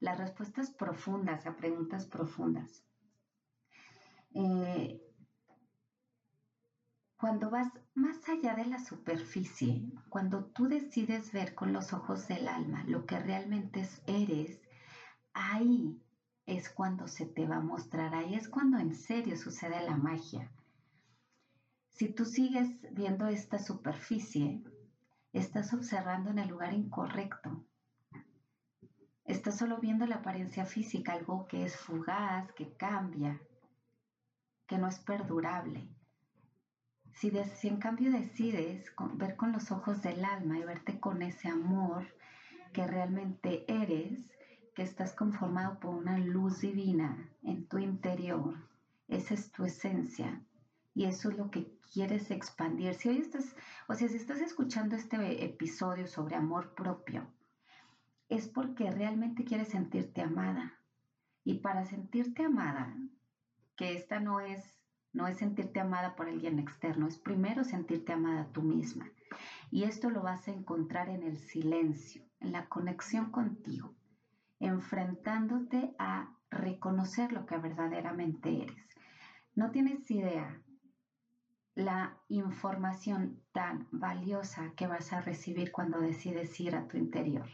las 0.00 0.18
respuestas 0.18 0.70
profundas 0.70 1.46
a 1.46 1.56
preguntas 1.56 2.06
profundas. 2.06 2.84
Eh, 4.34 5.00
cuando 7.18 7.48
vas 7.48 7.72
más 7.94 8.28
allá 8.28 8.54
de 8.54 8.66
la 8.66 8.78
superficie, 8.78 9.82
cuando 10.10 10.44
tú 10.44 10.68
decides 10.68 11.32
ver 11.32 11.54
con 11.54 11.72
los 11.72 11.94
ojos 11.94 12.28
del 12.28 12.46
alma 12.46 12.84
lo 12.86 13.06
que 13.06 13.18
realmente 13.18 13.88
eres, 14.06 14.60
ahí 15.32 15.98
es 16.44 16.68
cuando 16.68 17.08
se 17.08 17.26
te 17.26 17.46
va 17.46 17.56
a 17.56 17.60
mostrar, 17.60 18.14
ahí 18.14 18.34
es 18.34 18.48
cuando 18.48 18.78
en 18.78 18.94
serio 18.94 19.36
sucede 19.36 19.80
la 19.84 19.96
magia. 19.96 20.52
Si 21.96 22.10
tú 22.10 22.26
sigues 22.26 22.76
viendo 22.92 23.26
esta 23.26 23.58
superficie, 23.58 24.62
estás 25.32 25.72
observando 25.72 26.28
en 26.28 26.38
el 26.38 26.50
lugar 26.50 26.74
incorrecto. 26.74 27.64
Estás 29.24 29.56
solo 29.56 29.78
viendo 29.78 30.04
la 30.06 30.16
apariencia 30.16 30.66
física, 30.66 31.14
algo 31.14 31.46
que 31.48 31.64
es 31.64 31.74
fugaz, 31.74 32.52
que 32.52 32.76
cambia, 32.76 33.40
que 34.66 34.76
no 34.76 34.88
es 34.88 34.98
perdurable. 34.98 35.88
Si, 37.14 37.32
en 37.66 37.78
cambio 37.78 38.12
decides 38.12 38.92
ver 39.14 39.34
con 39.36 39.52
los 39.52 39.72
ojos 39.72 40.02
del 40.02 40.22
alma 40.22 40.58
y 40.58 40.64
verte 40.64 41.00
con 41.00 41.22
ese 41.22 41.48
amor 41.48 42.06
que 42.74 42.86
realmente 42.86 43.64
eres, 43.72 44.28
que 44.74 44.82
estás 44.82 45.14
conformado 45.14 45.80
por 45.80 45.94
una 45.94 46.18
luz 46.18 46.60
divina 46.60 47.26
en 47.42 47.66
tu 47.66 47.78
interior, 47.78 48.54
esa 49.08 49.32
es 49.32 49.50
tu 49.50 49.64
esencia 49.64 50.45
y 50.96 51.04
eso 51.04 51.28
es 51.28 51.36
lo 51.36 51.50
que 51.50 51.78
quieres 51.92 52.30
expandir. 52.30 52.94
Si 52.94 53.10
hoy 53.10 53.18
estás, 53.18 53.54
o 53.86 53.94
sea, 53.94 54.08
si 54.08 54.16
estás 54.16 54.40
escuchando 54.40 54.96
este 54.96 55.44
episodio 55.44 56.06
sobre 56.06 56.36
amor 56.36 56.74
propio, 56.74 57.30
es 58.30 58.48
porque 58.48 58.90
realmente 58.90 59.44
quieres 59.44 59.68
sentirte 59.68 60.22
amada. 60.22 60.80
Y 61.44 61.58
para 61.58 61.84
sentirte 61.84 62.44
amada, 62.44 62.96
que 63.76 63.94
esta 63.94 64.20
no 64.20 64.40
es 64.40 64.80
no 65.12 65.26
es 65.26 65.38
sentirte 65.38 65.80
amada 65.80 66.14
por 66.14 66.28
alguien 66.28 66.58
externo, 66.58 67.06
es 67.06 67.18
primero 67.18 67.64
sentirte 67.64 68.12
amada 68.12 68.50
tú 68.52 68.62
misma. 68.62 69.10
Y 69.70 69.84
esto 69.84 70.10
lo 70.10 70.22
vas 70.22 70.48
a 70.48 70.52
encontrar 70.52 71.08
en 71.10 71.22
el 71.22 71.38
silencio, 71.38 72.22
en 72.40 72.52
la 72.52 72.68
conexión 72.68 73.30
contigo, 73.30 73.94
enfrentándote 74.60 75.94
a 75.98 76.34
reconocer 76.50 77.32
lo 77.32 77.46
que 77.46 77.56
verdaderamente 77.56 78.62
eres. 78.62 78.88
No 79.54 79.70
tienes 79.70 80.10
idea 80.10 80.62
la 81.76 82.18
información 82.28 83.38
tan 83.52 83.86
valiosa 83.92 84.72
que 84.74 84.86
vas 84.86 85.12
a 85.12 85.20
recibir 85.20 85.70
cuando 85.70 86.00
decides 86.00 86.58
ir 86.58 86.74
a 86.74 86.88
tu 86.88 86.96
interior. 86.96 87.46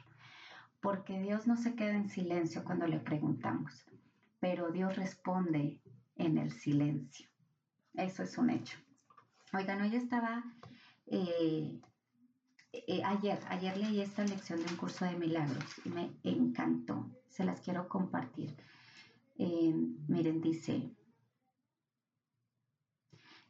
Porque 0.80 1.20
Dios 1.20 1.46
no 1.48 1.56
se 1.56 1.74
queda 1.74 1.94
en 1.94 2.08
silencio 2.08 2.64
cuando 2.64 2.86
le 2.86 3.00
preguntamos, 3.00 3.84
pero 4.38 4.70
Dios 4.70 4.96
responde 4.96 5.80
en 6.16 6.38
el 6.38 6.52
silencio. 6.52 7.28
Eso 7.94 8.22
es 8.22 8.38
un 8.38 8.50
hecho. 8.50 8.78
Oigan, 9.52 9.82
hoy 9.82 9.96
estaba, 9.96 10.44
eh, 11.06 11.80
eh, 12.72 13.02
ayer, 13.04 13.40
ayer 13.48 13.76
leí 13.76 14.00
esta 14.00 14.24
lección 14.24 14.60
de 14.60 14.70
un 14.70 14.76
curso 14.76 15.04
de 15.04 15.16
milagros 15.16 15.64
y 15.84 15.88
me 15.88 16.12
encantó. 16.22 17.10
Se 17.28 17.44
las 17.44 17.60
quiero 17.60 17.88
compartir. 17.88 18.56
Eh, 19.36 19.74
miren, 20.06 20.40
dice, 20.40 20.94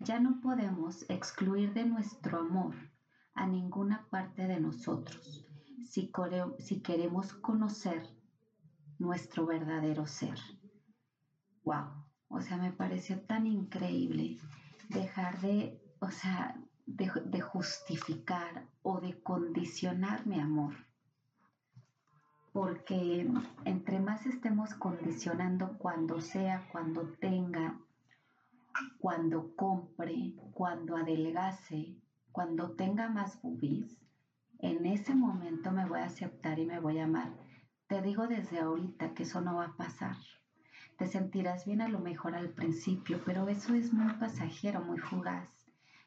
ya 0.03 0.19
no 0.19 0.41
podemos 0.41 1.05
excluir 1.09 1.73
de 1.73 1.85
nuestro 1.85 2.39
amor 2.39 2.75
a 3.35 3.47
ninguna 3.47 4.07
parte 4.11 4.47
de 4.47 4.61
nosotros 4.61 5.47
si, 5.93 6.81
queremos 6.81 7.35
conocer 7.35 8.09
nuestro 8.99 9.47
verdadero 9.47 10.07
ser. 10.07 10.39
¡Wow! 11.65 12.07
O 12.29 12.41
sea, 12.41 12.57
me 12.57 12.73
pareció 12.73 13.21
tan 13.21 13.47
increíble 13.47 14.39
dejar 14.89 15.41
de, 15.41 15.83
o 16.01 16.11
sea, 16.11 16.59
de, 16.87 17.41
justificar 17.41 18.67
o 18.83 19.01
de 19.01 19.23
condicionar 19.23 20.27
mi 20.27 20.41
amor. 20.41 20.75
Porque 22.53 23.31
entre 23.65 24.01
más 24.01 24.27
estemos 24.27 24.75
condicionando 24.75 25.77
cuando 25.79 26.21
sea, 26.21 26.69
cuando 26.73 27.03
tenga, 27.21 27.79
cuando 28.99 29.55
compre, 29.57 30.35
cuando 30.53 30.97
adelgace, 30.97 31.97
cuando 32.31 32.73
tenga 32.73 33.09
más 33.09 33.41
boobies, 33.43 34.01
en 34.59 34.87
ese 34.87 35.15
momento 35.15 35.73
me 35.73 35.87
voy 35.87 36.01
a 36.01 36.07
aceptar 36.07 36.59
y 36.59 36.67
me 36.67 36.81
voy 36.81 36.99
a 36.99 37.05
amar. 37.05 37.33
Te 37.89 38.01
digo 38.01 38.27
desde 38.27 38.61
ahorita 38.61 39.13
que 39.15 39.25
eso 39.25 39.41
no 39.41 39.57
va 39.57 39.67
a 39.67 39.77
pasar. 39.77 40.17
Te 40.97 41.07
sentirás 41.07 41.67
bien 41.67 41.81
a 41.81 41.89
lo 41.89 41.99
mejor 41.99 42.35
al 42.35 42.51
principio, 42.51 43.21
pero 43.25 43.49
eso 43.49 43.75
es 43.75 43.93
muy 43.93 44.13
pasajero, 44.15 44.81
muy 44.81 44.99
fugaz. 44.99 45.49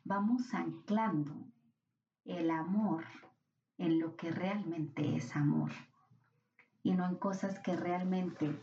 Vamos 0.04 0.54
anclando 0.54 1.36
el 2.24 2.50
amor 2.50 3.04
en 3.78 4.00
lo 4.00 4.16
que 4.16 4.32
realmente 4.32 5.16
es 5.16 5.36
amor 5.36 5.72
y 6.82 6.94
no 6.94 7.06
en 7.06 7.16
cosas 7.16 7.60
que 7.60 7.76
realmente, 7.76 8.56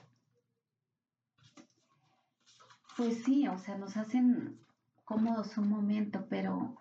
pues 2.97 3.23
sí, 3.25 3.49
o 3.49 3.59
sea, 3.59 3.77
nos 3.77 3.97
hacen 3.97 4.59
cómodos 5.05 5.57
un 5.59 5.69
momento, 5.69 6.27
pero 6.29 6.77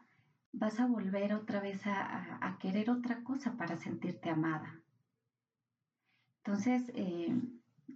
vas 0.53 0.80
a 0.80 0.88
volver 0.88 1.34
otra 1.34 1.60
vez 1.62 1.82
a, 1.86 2.58
querer 2.60 2.89
otra 2.89 3.24
cosa 3.24 3.58
para 3.58 3.77
sentirte 3.77 4.30
amada. 4.30 4.80
Entonces, 6.44 6.91
eh, 6.96 7.34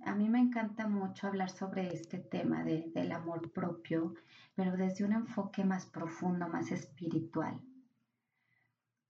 a 0.06 0.16
mí 0.16 0.30
me 0.30 0.40
encanta 0.40 0.88
mucho 0.88 1.28
hablar 1.28 1.50
sobre 1.50 1.94
este 1.94 2.20
tema 2.20 2.64
del 2.64 3.12
amor 3.12 3.52
propio, 3.52 4.14
pero 4.56 4.78
desde 4.78 5.04
un 5.04 5.14
enfoque 5.14 5.64
más 5.64 5.86
profundo, 5.86 6.48
más 6.48 6.72
espiritual. 6.72 7.60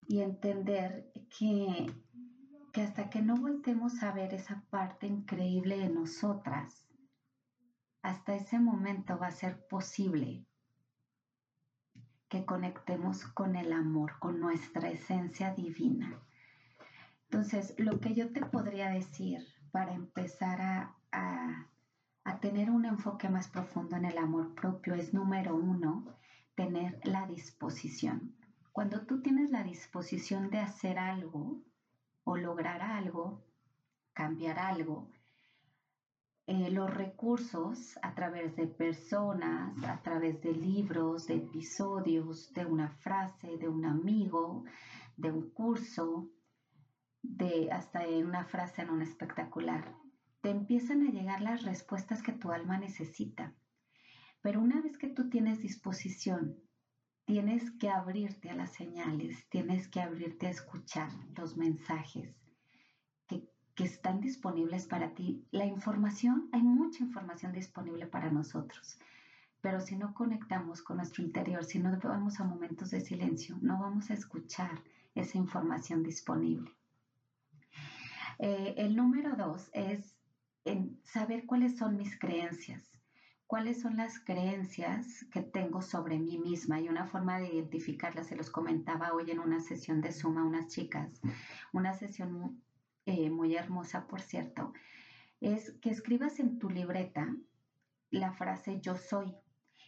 Y 0.08 0.22
entender 0.22 1.12
que, 1.38 1.92
que 2.72 2.82
hasta 2.82 3.10
que 3.10 3.22
no 3.22 3.36
voltemos 3.38 4.04
a 4.04 4.12
ver 4.12 4.34
esa 4.34 4.64
parte 4.70 5.08
increíble 5.08 5.78
de 5.78 5.90
nosotras, 5.90 6.85
hasta 8.06 8.36
ese 8.36 8.60
momento 8.60 9.18
va 9.18 9.28
a 9.28 9.32
ser 9.32 9.66
posible 9.68 10.46
que 12.30 12.46
conectemos 12.46 13.26
con 13.26 13.56
el 13.56 13.74
amor, 13.74 14.20
con 14.20 14.40
nuestra 14.40 14.92
esencia 14.92 15.56
divina. 15.56 16.22
Entonces, 17.24 17.74
lo 17.80 18.00
que 18.00 18.14
yo 18.14 18.32
te 18.32 18.46
podría 18.46 18.90
decir 18.90 19.42
para 19.72 19.94
empezar 19.94 20.62
a, 20.62 20.92
tener 22.42 22.70
un 22.70 22.86
enfoque 22.86 23.28
más 23.28 23.48
profundo 23.48 23.96
en 23.96 24.06
el 24.06 24.20
amor 24.20 24.54
propio 24.54 24.94
es 24.94 25.16
número 25.16 25.56
uno, 25.56 26.06
tener 26.54 27.00
la 27.06 27.26
disposición. 27.26 28.36
Cuando 28.72 29.02
tú 29.08 29.24
tienes 29.24 29.50
la 29.50 29.64
disposición 29.64 30.52
de 30.52 30.60
hacer 30.60 31.00
algo 31.00 31.60
o 32.24 32.38
lograr 32.38 32.84
algo, 32.84 33.42
cambiar 34.14 34.60
algo, 34.60 35.10
eh, 36.48 36.70
los 36.70 36.94
recursos 36.94 37.98
a 38.04 38.14
través 38.14 38.56
de 38.56 38.68
personas, 38.68 39.84
a 39.84 40.04
través 40.04 40.42
de 40.42 40.54
libros, 40.54 41.26
de 41.26 41.38
episodios, 41.38 42.54
de 42.54 42.68
una 42.68 42.90
frase, 42.90 43.58
de 43.58 43.68
un 43.68 43.84
amigo, 43.84 44.64
de 45.18 45.32
un 45.32 45.50
curso, 45.50 46.30
de 47.24 47.72
hasta 47.72 48.08
una 48.08 48.46
frase 48.46 48.84
en 48.84 48.92
un 48.92 49.02
espectacular. 49.02 49.96
Te 50.42 50.52
empiezan 50.52 51.08
a 51.08 51.12
llegar 51.12 51.42
las 51.42 51.64
respuestas 51.64 52.22
que 52.22 52.34
tu 52.34 52.52
alma 52.52 52.78
necesita. 52.78 53.56
Pero 54.44 54.62
una 54.62 54.82
vez 54.82 55.00
que 55.00 55.08
tú 55.08 55.30
tienes 55.30 55.64
disposición, 55.64 56.60
tienes 57.26 57.72
que 57.72 57.90
abrirte 57.90 58.52
a 58.52 58.56
las 58.56 58.72
señales, 58.72 59.50
tienes 59.50 59.88
que 59.88 60.00
abrirte 60.00 60.46
a 60.46 60.52
escuchar 60.52 61.10
los 61.36 61.58
mensajes 61.58 62.45
que, 63.76 63.84
están 63.84 64.22
disponibles 64.22 64.88
para 64.88 65.14
ti. 65.14 65.44
La 65.52 65.66
información, 65.66 66.50
hay 66.52 66.64
mucha 66.64 67.04
información 67.04 67.52
disponible 67.52 68.08
para 68.08 68.32
nosotros 68.32 68.98
pero 69.66 69.82
si 69.82 69.96
no 69.96 70.14
conectamos 70.14 70.84
con 70.84 70.98
nuestro 70.98 71.24
interior, 71.24 71.64
si 71.64 71.80
no 71.80 71.98
vamos 71.98 72.40
a 72.40 72.44
momentos 72.44 72.92
de 72.92 73.02
silencio, 73.02 73.58
no 73.64 73.80
vamos 73.80 74.12
a 74.12 74.14
escuchar 74.14 74.84
esa 75.16 75.40
información 75.40 76.04
disponible. 76.04 76.72
Eh, 78.38 78.76
el 78.78 78.96
número 78.96 79.36
dos 79.36 79.72
es 79.74 80.16
en 80.66 81.00
saber 81.04 81.48
cuáles 81.48 81.78
son 81.78 81.98
mis 81.98 82.20
creencias, 82.20 82.92
cuáles 83.48 83.82
son 83.82 83.98
las 83.98 84.20
creencias 84.20 85.26
que 85.32 85.42
tengo 85.42 85.82
sobre 85.82 86.20
mí 86.20 86.38
misma 86.38 86.80
y 86.80 86.88
una 86.88 87.08
forma 87.08 87.40
de 87.40 87.54
identificarlas, 87.54 88.28
se 88.28 88.36
los 88.36 88.52
comentaba 88.52 89.14
hoy 89.14 89.32
en 89.32 89.40
una 89.40 89.62
sesión 89.62 90.00
de 90.00 90.12
suma 90.12 90.44
unas 90.44 90.68
chicas, 90.68 91.20
una 91.74 91.94
sesión 91.94 92.62
eh, 93.06 93.30
muy 93.30 93.56
hermosa, 93.56 94.08
por 94.08 94.22
cierto, 94.22 94.74
es 95.42 95.72
que 95.82 95.90
escribas 95.90 96.40
en 96.40 96.60
tu 96.60 96.70
libreta 96.70 97.36
la 98.10 98.32
frase 98.32 98.80
yo 98.82 98.96
soy 98.96 99.36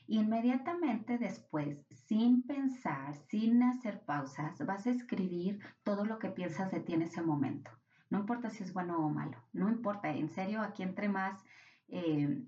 Inmediatamente 0.09 1.17
después, 1.17 1.85
sin 1.89 2.41
pensar, 2.43 3.13
sin 3.27 3.61
hacer 3.61 4.05
pausas, 4.05 4.57
vas 4.65 4.87
a 4.87 4.91
escribir 4.91 5.59
todo 5.83 6.05
lo 6.05 6.17
que 6.17 6.29
piensas 6.29 6.71
de 6.71 6.79
ti 6.79 6.93
en 6.93 7.01
ese 7.01 7.21
momento. 7.21 7.71
No 8.09 8.19
importa 8.19 8.49
si 8.49 8.63
es 8.63 8.71
bueno 8.71 8.97
o 9.05 9.09
malo, 9.09 9.37
no 9.51 9.67
importa, 9.67 10.09
en 10.09 10.29
serio, 10.29 10.61
aquí 10.61 10.81
entre 10.81 11.09
más 11.09 11.43
eh, 11.89 12.41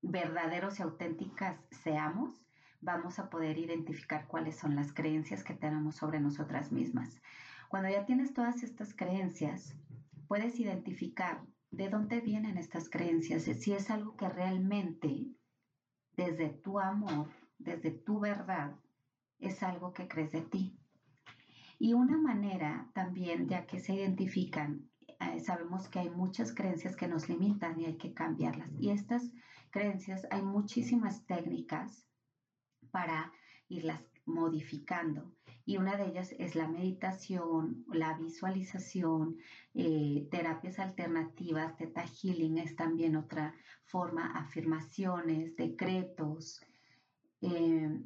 verdaderos 0.00 0.78
y 0.78 0.82
auténticas 0.84 1.58
seamos, 1.70 2.46
vamos 2.80 3.18
a 3.18 3.28
poder 3.28 3.58
identificar 3.58 4.26
cuáles 4.26 4.56
son 4.56 4.74
las 4.74 4.94
creencias 4.94 5.44
que 5.44 5.52
tenemos 5.52 5.96
sobre 5.96 6.18
nosotras 6.18 6.72
mismas. 6.72 7.20
Cuando 7.68 7.88
ya 7.88 8.04
tienes 8.04 8.32
todas 8.34 8.62
estas 8.62 8.94
creencias, 8.94 9.76
puedes 10.28 10.58
identificar 10.60 11.44
de 11.70 11.88
dónde 11.88 12.20
vienen 12.20 12.56
estas 12.56 12.88
creencias, 12.88 13.44
si 13.44 13.72
es 13.72 13.90
algo 13.90 14.16
que 14.16 14.28
realmente 14.28 15.26
desde 16.16 16.50
tu 16.50 16.78
amor, 16.78 17.28
desde 17.58 17.90
tu 17.90 18.20
verdad, 18.20 18.76
es 19.38 19.62
algo 19.62 19.92
que 19.92 20.06
crees 20.08 20.32
de 20.32 20.42
ti. 20.42 20.78
Y 21.78 21.92
una 21.94 22.16
manera 22.16 22.90
también, 22.94 23.48
ya 23.48 23.66
que 23.66 23.80
se 23.80 23.94
identifican, 23.94 24.88
eh, 25.20 25.40
sabemos 25.40 25.88
que 25.88 25.98
hay 25.98 26.10
muchas 26.10 26.54
creencias 26.54 26.96
que 26.96 27.08
nos 27.08 27.28
limitan 27.28 27.78
y 27.80 27.86
hay 27.86 27.96
que 27.96 28.14
cambiarlas. 28.14 28.70
Y 28.78 28.90
estas 28.90 29.32
creencias, 29.70 30.26
hay 30.30 30.42
muchísimas 30.42 31.26
técnicas 31.26 32.06
para 32.90 33.32
irlas 33.68 34.00
modificando. 34.24 35.34
Y 35.66 35.78
una 35.78 35.96
de 35.96 36.06
ellas 36.06 36.34
es 36.38 36.54
la 36.54 36.68
meditación, 36.68 37.84
la 37.92 38.18
visualización, 38.18 39.38
eh, 39.72 40.28
terapias 40.30 40.78
alternativas, 40.78 41.76
Theta 41.76 42.06
Healing 42.06 42.58
es 42.58 42.76
también 42.76 43.16
otra 43.16 43.54
forma, 43.84 44.32
afirmaciones, 44.38 45.56
decretos. 45.56 46.60
Eh, 47.40 48.04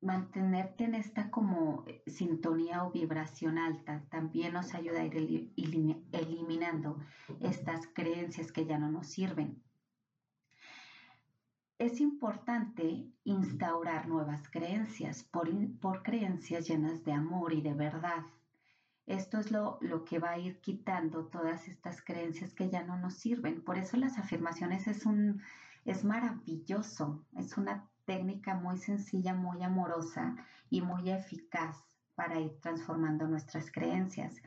mantenerte 0.00 0.84
en 0.84 0.96
esta 0.96 1.30
como 1.30 1.84
sintonía 2.06 2.84
o 2.84 2.90
vibración 2.90 3.58
alta 3.58 4.04
también 4.10 4.54
nos 4.54 4.74
ayuda 4.74 5.00
a 5.00 5.04
ir 5.04 5.52
eliminando 6.10 6.98
estas 7.40 7.86
creencias 7.86 8.50
que 8.50 8.66
ya 8.66 8.78
no 8.78 8.90
nos 8.90 9.06
sirven 9.06 9.62
es 11.86 12.00
importante 12.00 13.10
instaurar 13.24 14.06
nuevas 14.06 14.48
creencias 14.48 15.24
por, 15.24 15.50
creencias 16.04 16.68
llenas 16.68 17.02
de 17.02 17.12
amor 17.12 17.52
y 17.52 17.60
de 17.60 17.74
verdad. 17.74 18.22
Esto 19.04 19.40
es 19.40 19.50
lo, 19.50 19.78
lo, 19.80 20.04
que 20.04 20.20
va 20.20 20.30
a 20.30 20.38
ir 20.38 20.60
quitando 20.60 21.26
todas 21.26 21.66
estas 21.66 22.00
creencias 22.00 22.54
que 22.54 22.70
ya 22.70 22.84
no 22.84 22.96
nos 22.98 23.14
sirven. 23.14 23.64
Por 23.64 23.78
eso 23.78 23.96
las 23.96 24.16
afirmaciones 24.16 24.86
es, 24.86 25.06
un, 25.06 25.42
es 25.84 26.04
maravilloso, 26.04 27.26
es 27.36 27.58
una 27.58 27.90
técnica 28.04 28.54
muy 28.54 28.78
sencilla, 28.78 29.34
muy 29.34 29.60
amorosa 29.64 30.36
y 30.70 30.82
muy 30.82 31.10
eficaz 31.10 31.84
para 32.14 32.38
ir 32.38 32.60
transformando 32.60 33.26
nuestras 33.26 33.72
creencias. 33.72 34.40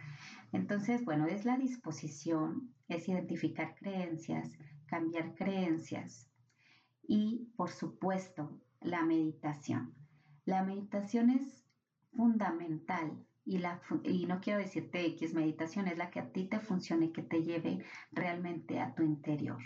Entonces, 0.54 1.04
bueno, 1.04 1.26
es 1.26 1.43
la 1.43 1.58
disposición, 1.58 2.74
es 2.88 3.10
identificar 3.10 3.76
creencias, 3.76 4.54
cambiar 4.88 5.36
creencias, 5.36 6.30
y, 7.08 7.52
por 7.56 7.70
supuesto, 7.70 8.52
la 8.82 9.04
meditación. 9.04 9.94
La 10.46 10.63
meditación 10.63 11.30
es 11.30 11.65
fundamental 12.15 13.26
y, 13.46 13.60
la, 13.60 13.80
y 14.04 14.26
no 14.26 14.39
quiero 14.39 14.60
decirte 14.60 15.06
X 15.06 15.34
meditación, 15.34 15.88
es 15.88 15.98
la 15.98 16.10
que 16.10 16.20
a 16.20 16.32
ti 16.32 16.46
te 16.46 16.60
funcione, 16.60 17.12
que 17.12 17.22
te 17.22 17.44
lleve 17.44 17.84
realmente 18.12 18.80
a 18.80 18.94
tu 18.96 19.04
interior, 19.04 19.62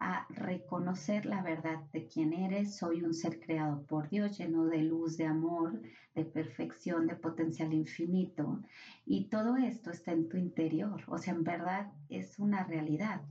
a 0.00 0.26
reconocer 0.30 1.26
la 1.26 1.42
verdad 1.42 1.78
de 1.92 2.06
quién 2.06 2.32
eres. 2.32 2.76
Soy 2.76 3.02
un 3.02 3.14
ser 3.14 3.38
creado 3.38 3.84
por 3.86 4.08
Dios, 4.08 4.38
lleno 4.38 4.64
de 4.66 4.82
luz, 4.82 5.16
de 5.16 5.26
amor, 5.26 5.80
de 6.14 6.24
perfección, 6.24 7.06
de 7.06 7.14
potencial 7.14 7.72
infinito. 7.72 8.60
Y 9.06 9.28
todo 9.28 9.56
esto 9.56 9.90
está 9.90 10.12
en 10.12 10.28
tu 10.28 10.36
interior, 10.36 11.04
o 11.06 11.18
sea, 11.18 11.34
en 11.34 11.44
verdad 11.44 11.92
es 12.08 12.38
una 12.38 12.64
realidad. 12.64 13.22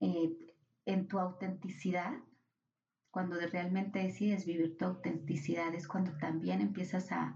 Eh, 0.00 0.36
en 0.86 1.06
tu 1.06 1.18
autenticidad 1.18 2.14
cuando 3.18 3.36
realmente 3.40 3.98
decides 3.98 4.46
vivir 4.46 4.76
tu 4.76 4.84
autenticidad 4.84 5.74
es 5.74 5.88
cuando 5.88 6.16
también 6.18 6.60
empiezas 6.60 7.10
a, 7.10 7.34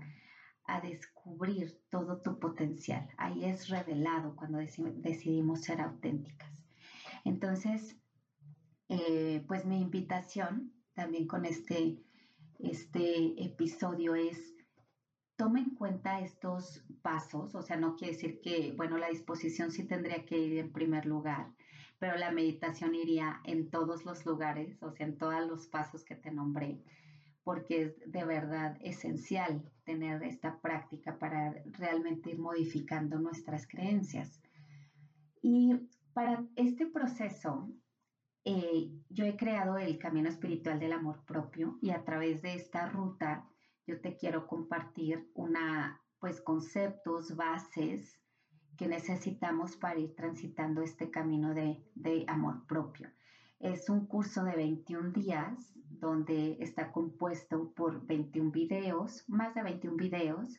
descubrir 0.81 1.83
todo 1.90 2.23
tu 2.23 2.38
potencial. 2.38 3.09
Ahí 3.18 3.45
es 3.45 3.68
revelado 3.68 4.37
cuando 4.37 4.59
decidimos 4.59 5.62
ser 5.62 5.81
auténticas. 5.81 6.53
Entonces, 7.25 7.97
eh, 8.88 9.45
pues 9.49 9.66
mi 9.66 9.81
invitación 9.81 10.73
también 10.95 11.27
con 11.27 11.45
este, 11.45 12.01
este 12.61 13.45
episodio 13.45 14.14
es 14.14 14.55
toma 15.35 15.59
en 15.59 15.75
cuenta 15.75 16.21
estos 16.21 16.85
pasos, 17.03 17.57
o 17.57 17.62
sea, 17.62 17.77
no 17.77 17.97
quiere 17.97 18.12
decir 18.12 18.40
que, 18.40 18.73
bueno, 18.77 18.99
la 18.99 19.09
disposición 19.09 19.73
sí 19.73 19.83
tendría 19.83 20.25
que 20.25 20.38
ir 20.38 20.59
en 20.59 20.73
primer 20.73 21.07
lugar, 21.07 21.53
pero 22.03 22.17
la 22.17 22.33
meditación 22.33 22.97
iría 22.97 23.41
en 23.45 23.71
todos 23.71 24.05
los 24.05 24.27
lugares, 24.27 24.83
o 24.83 24.91
sea, 24.91 25.07
en 25.07 25.17
todos 25.19 25.47
los 25.47 25.69
pasos 25.69 26.05
que 26.05 26.17
te 26.17 26.33
nombré, 26.33 26.83
porque 27.45 27.83
es 27.83 28.11
de 28.11 28.25
verdad 28.25 28.77
esencial 28.81 29.71
tener 29.85 30.21
esta 30.25 30.61
práctica 30.61 31.17
para 31.21 31.53
realmente 31.79 32.31
ir 32.31 32.41
modificando 32.41 33.21
nuestras 33.21 33.69
creencias. 33.69 34.43
Y 35.43 35.77
para 36.12 36.45
este 36.57 36.87
proceso, 36.88 37.71
eh, 38.45 38.91
yo 39.09 39.25
he 39.25 39.37
creado 39.37 39.79
el 39.79 39.97
Camino 40.01 40.29
Espiritual 40.29 40.81
del 40.81 40.95
Amor 40.95 41.25
Propio 41.25 41.79
y 41.81 41.91
a 41.91 42.03
través 42.03 42.43
de 42.43 42.55
esta 42.55 42.88
ruta 42.88 43.49
yo 43.87 44.01
te 44.01 44.17
quiero 44.17 44.49
compartir 44.49 45.31
una, 45.35 46.03
pues, 46.19 46.41
conceptos, 46.41 47.37
bases, 47.37 48.19
que 48.77 48.89
necesitamos 48.89 49.77
para 49.77 49.99
ir 49.99 50.15
transitando 50.15 50.83
este 50.83 51.11
camino 51.11 51.55
de, 51.55 52.25
amor 52.27 52.67
propio. 52.67 53.11
Es 53.61 53.89
un 53.89 54.07
curso 54.07 54.45
de 54.45 54.57
21 54.57 55.11
días 55.13 55.73
donde 55.89 56.57
está 56.61 56.91
compuesto 56.91 57.73
por 57.75 58.05
21 58.07 58.51
videos, 58.51 59.25
más 59.29 59.55
de 59.55 59.63
21 59.63 59.97
videos. 59.97 60.59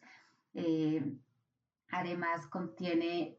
Eh, 0.53 1.17
además 1.89 2.47
contiene 2.47 3.37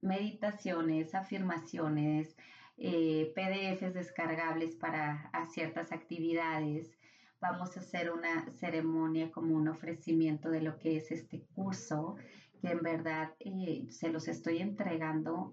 meditaciones, 0.00 1.14
afirmaciones, 1.14 2.36
eh, 2.76 3.32
PDFs 3.34 3.94
descargables 3.94 4.74
para 4.76 5.30
ciertas 5.50 5.92
actividades. 5.92 6.98
Vamos 7.40 7.76
a 7.76 7.80
hacer 7.80 8.12
una 8.12 8.50
ceremonia 8.52 9.30
como 9.30 9.54
un 9.56 9.68
ofrecimiento 9.68 10.50
de 10.50 10.62
lo 10.62 10.78
que 10.78 10.96
es 10.96 11.10
este 11.10 11.44
curso 11.54 12.16
que 12.62 12.70
en 12.70 12.80
verdad 12.80 13.34
eh, 13.40 13.88
se 13.90 14.08
los 14.08 14.28
estoy 14.28 14.58
entregando 14.60 15.52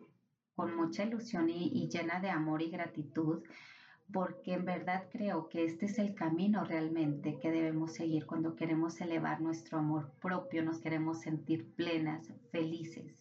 con 0.56 0.76
mucha 0.76 1.04
ilusión 1.04 1.50
y, 1.50 1.90
llena 1.90 2.20
de 2.20 2.30
amor 2.30 2.62
y 2.62 2.70
gratitud, 2.70 3.42
porque 4.14 4.54
en 4.54 4.66
verdad 4.66 5.06
creo 5.12 5.50
que 5.50 5.66
este 5.66 5.88
es 5.88 5.98
el 5.98 6.14
camino 6.14 6.64
realmente 6.64 7.40
que 7.40 7.50
debemos 7.50 7.94
seguir 7.94 8.28
cuando 8.28 8.56
queremos 8.56 9.02
elevar 9.02 9.42
nuestro 9.42 9.80
amor 9.80 10.12
propio, 10.22 10.64
nos 10.64 10.80
queremos 10.80 11.22
sentir 11.22 11.74
plenas, 11.74 12.32
felices. 12.52 13.16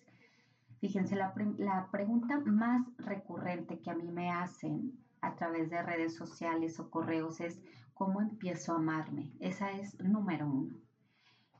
Fíjense, 0.80 1.16
la, 1.16 1.32
la 1.56 1.88
pregunta 1.90 2.40
más 2.40 2.86
recurrente 2.98 3.78
que 3.80 3.90
a 3.90 3.94
mí 3.94 4.10
me 4.10 4.30
hacen 4.30 4.98
a 5.22 5.34
través 5.34 5.70
de 5.70 5.82
redes 5.82 6.14
sociales 6.14 6.78
o 6.78 6.90
correos 6.90 7.40
es, 7.40 7.58
¿cómo 7.94 8.20
empiezo 8.20 8.72
a 8.72 8.76
amarme? 8.76 9.32
Esa 9.40 9.72
es 9.72 9.98
número 9.98 10.46
uno. 10.46 10.87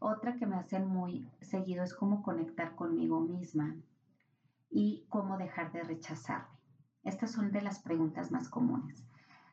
Otra 0.00 0.36
que 0.36 0.46
me 0.46 0.56
hacen 0.56 0.86
muy 0.86 1.28
seguido 1.40 1.82
es 1.82 1.94
cómo 1.94 2.22
conectar 2.22 2.74
conmigo 2.74 3.20
misma 3.20 3.76
y 4.70 5.06
cómo 5.08 5.38
dejar 5.38 5.72
de 5.72 5.82
rechazarme. 5.82 6.56
Estas 7.02 7.32
son 7.32 7.50
de 7.50 7.62
las 7.62 7.80
preguntas 7.80 8.30
más 8.30 8.48
comunes. 8.48 9.04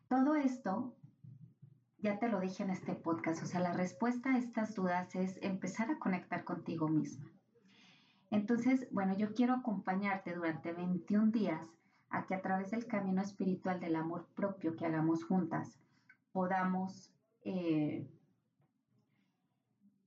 Todo 0.07 0.35
esto, 0.35 0.95
ya 1.99 2.19
te 2.19 2.29
lo 2.29 2.39
dije 2.39 2.63
en 2.63 2.69
este 2.69 2.93
podcast, 2.93 3.41
o 3.43 3.45
sea, 3.45 3.59
la 3.59 3.73
respuesta 3.73 4.33
a 4.33 4.37
estas 4.37 4.75
dudas 4.75 5.15
es 5.15 5.39
empezar 5.41 5.89
a 5.89 5.99
conectar 5.99 6.43
contigo 6.43 6.87
misma. 6.87 7.31
Entonces, 8.29 8.87
bueno, 8.91 9.15
yo 9.15 9.33
quiero 9.33 9.53
acompañarte 9.53 10.33
durante 10.33 10.73
21 10.73 11.31
días 11.31 11.61
a 12.09 12.25
que 12.25 12.35
a 12.35 12.41
través 12.41 12.71
del 12.71 12.85
camino 12.85 13.21
espiritual 13.21 13.79
del 13.79 13.95
amor 13.95 14.27
propio 14.35 14.75
que 14.75 14.85
hagamos 14.85 15.23
juntas 15.23 15.79
podamos 16.31 17.11
eh, 17.43 18.07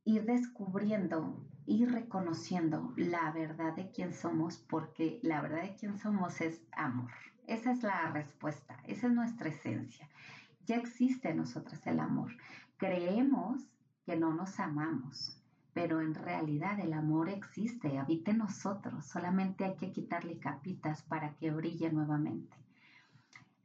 ir 0.09 0.25
descubriendo, 0.25 1.37
ir 1.66 1.92
reconociendo 1.92 2.94
la 2.97 3.31
verdad 3.31 3.77
de 3.77 3.90
quién 3.90 4.14
somos, 4.14 4.57
porque 4.57 5.21
la 5.23 5.42
verdad 5.42 5.64
de 5.64 5.75
quién 5.75 5.99
somos 5.99 6.40
es 6.40 6.62
amor. 6.73 7.11
Esa 7.47 7.73
es 7.73 7.83
la 7.83 8.11
respuesta, 8.11 8.81
esa 8.87 9.09
es 9.09 9.12
nuestra 9.12 9.51
esencia. 9.51 10.09
Ya 10.64 10.77
existe 10.77 11.29
en 11.29 11.37
nosotras 11.37 11.87
el 11.87 12.01
amor. 12.01 12.31
Creemos 12.79 13.61
que 14.07 14.16
no 14.16 14.33
nos 14.33 14.59
amamos, 14.59 15.42
pero 15.75 16.01
en 16.01 16.14
realidad 16.14 16.81
el 16.81 16.94
amor 16.94 17.29
existe, 17.29 17.99
habita 17.99 18.31
en 18.31 18.38
nosotros, 18.38 19.05
solamente 19.05 19.66
hay 19.66 19.77
que 19.77 19.92
quitarle 19.92 20.38
capitas 20.38 21.03
para 21.03 21.35
que 21.35 21.51
brille 21.51 21.92
nuevamente. 21.92 22.57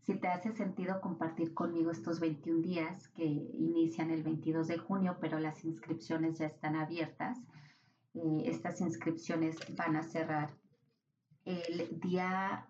Si 0.06 0.16
te 0.16 0.28
hace 0.28 0.52
sentido 0.52 1.00
compartir 1.00 1.54
conmigo 1.54 1.90
estos 1.90 2.20
21 2.20 2.62
días 2.62 3.08
que 3.10 3.24
inician 3.24 4.12
el 4.12 4.22
22 4.22 4.68
de 4.68 4.78
junio, 4.78 5.18
pero 5.22 5.40
las 5.40 5.64
inscripciones 5.64 6.40
ya 6.40 6.48
están 6.48 6.76
abiertas, 6.76 7.40
eh, 8.14 8.44
estas 8.46 8.82
inscripciones 8.82 9.56
van 9.78 9.96
a 9.96 10.04
cerrar 10.04 10.54
el 11.46 12.00
día, 12.02 12.68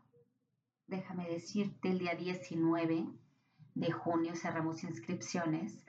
déjame 0.88 1.28
decirte, 1.28 1.89
el 1.89 2.00
día 2.00 2.15
19 2.15 3.08
de 3.74 3.91
junio 3.91 4.36
cerramos 4.36 4.84
inscripciones. 4.84 5.84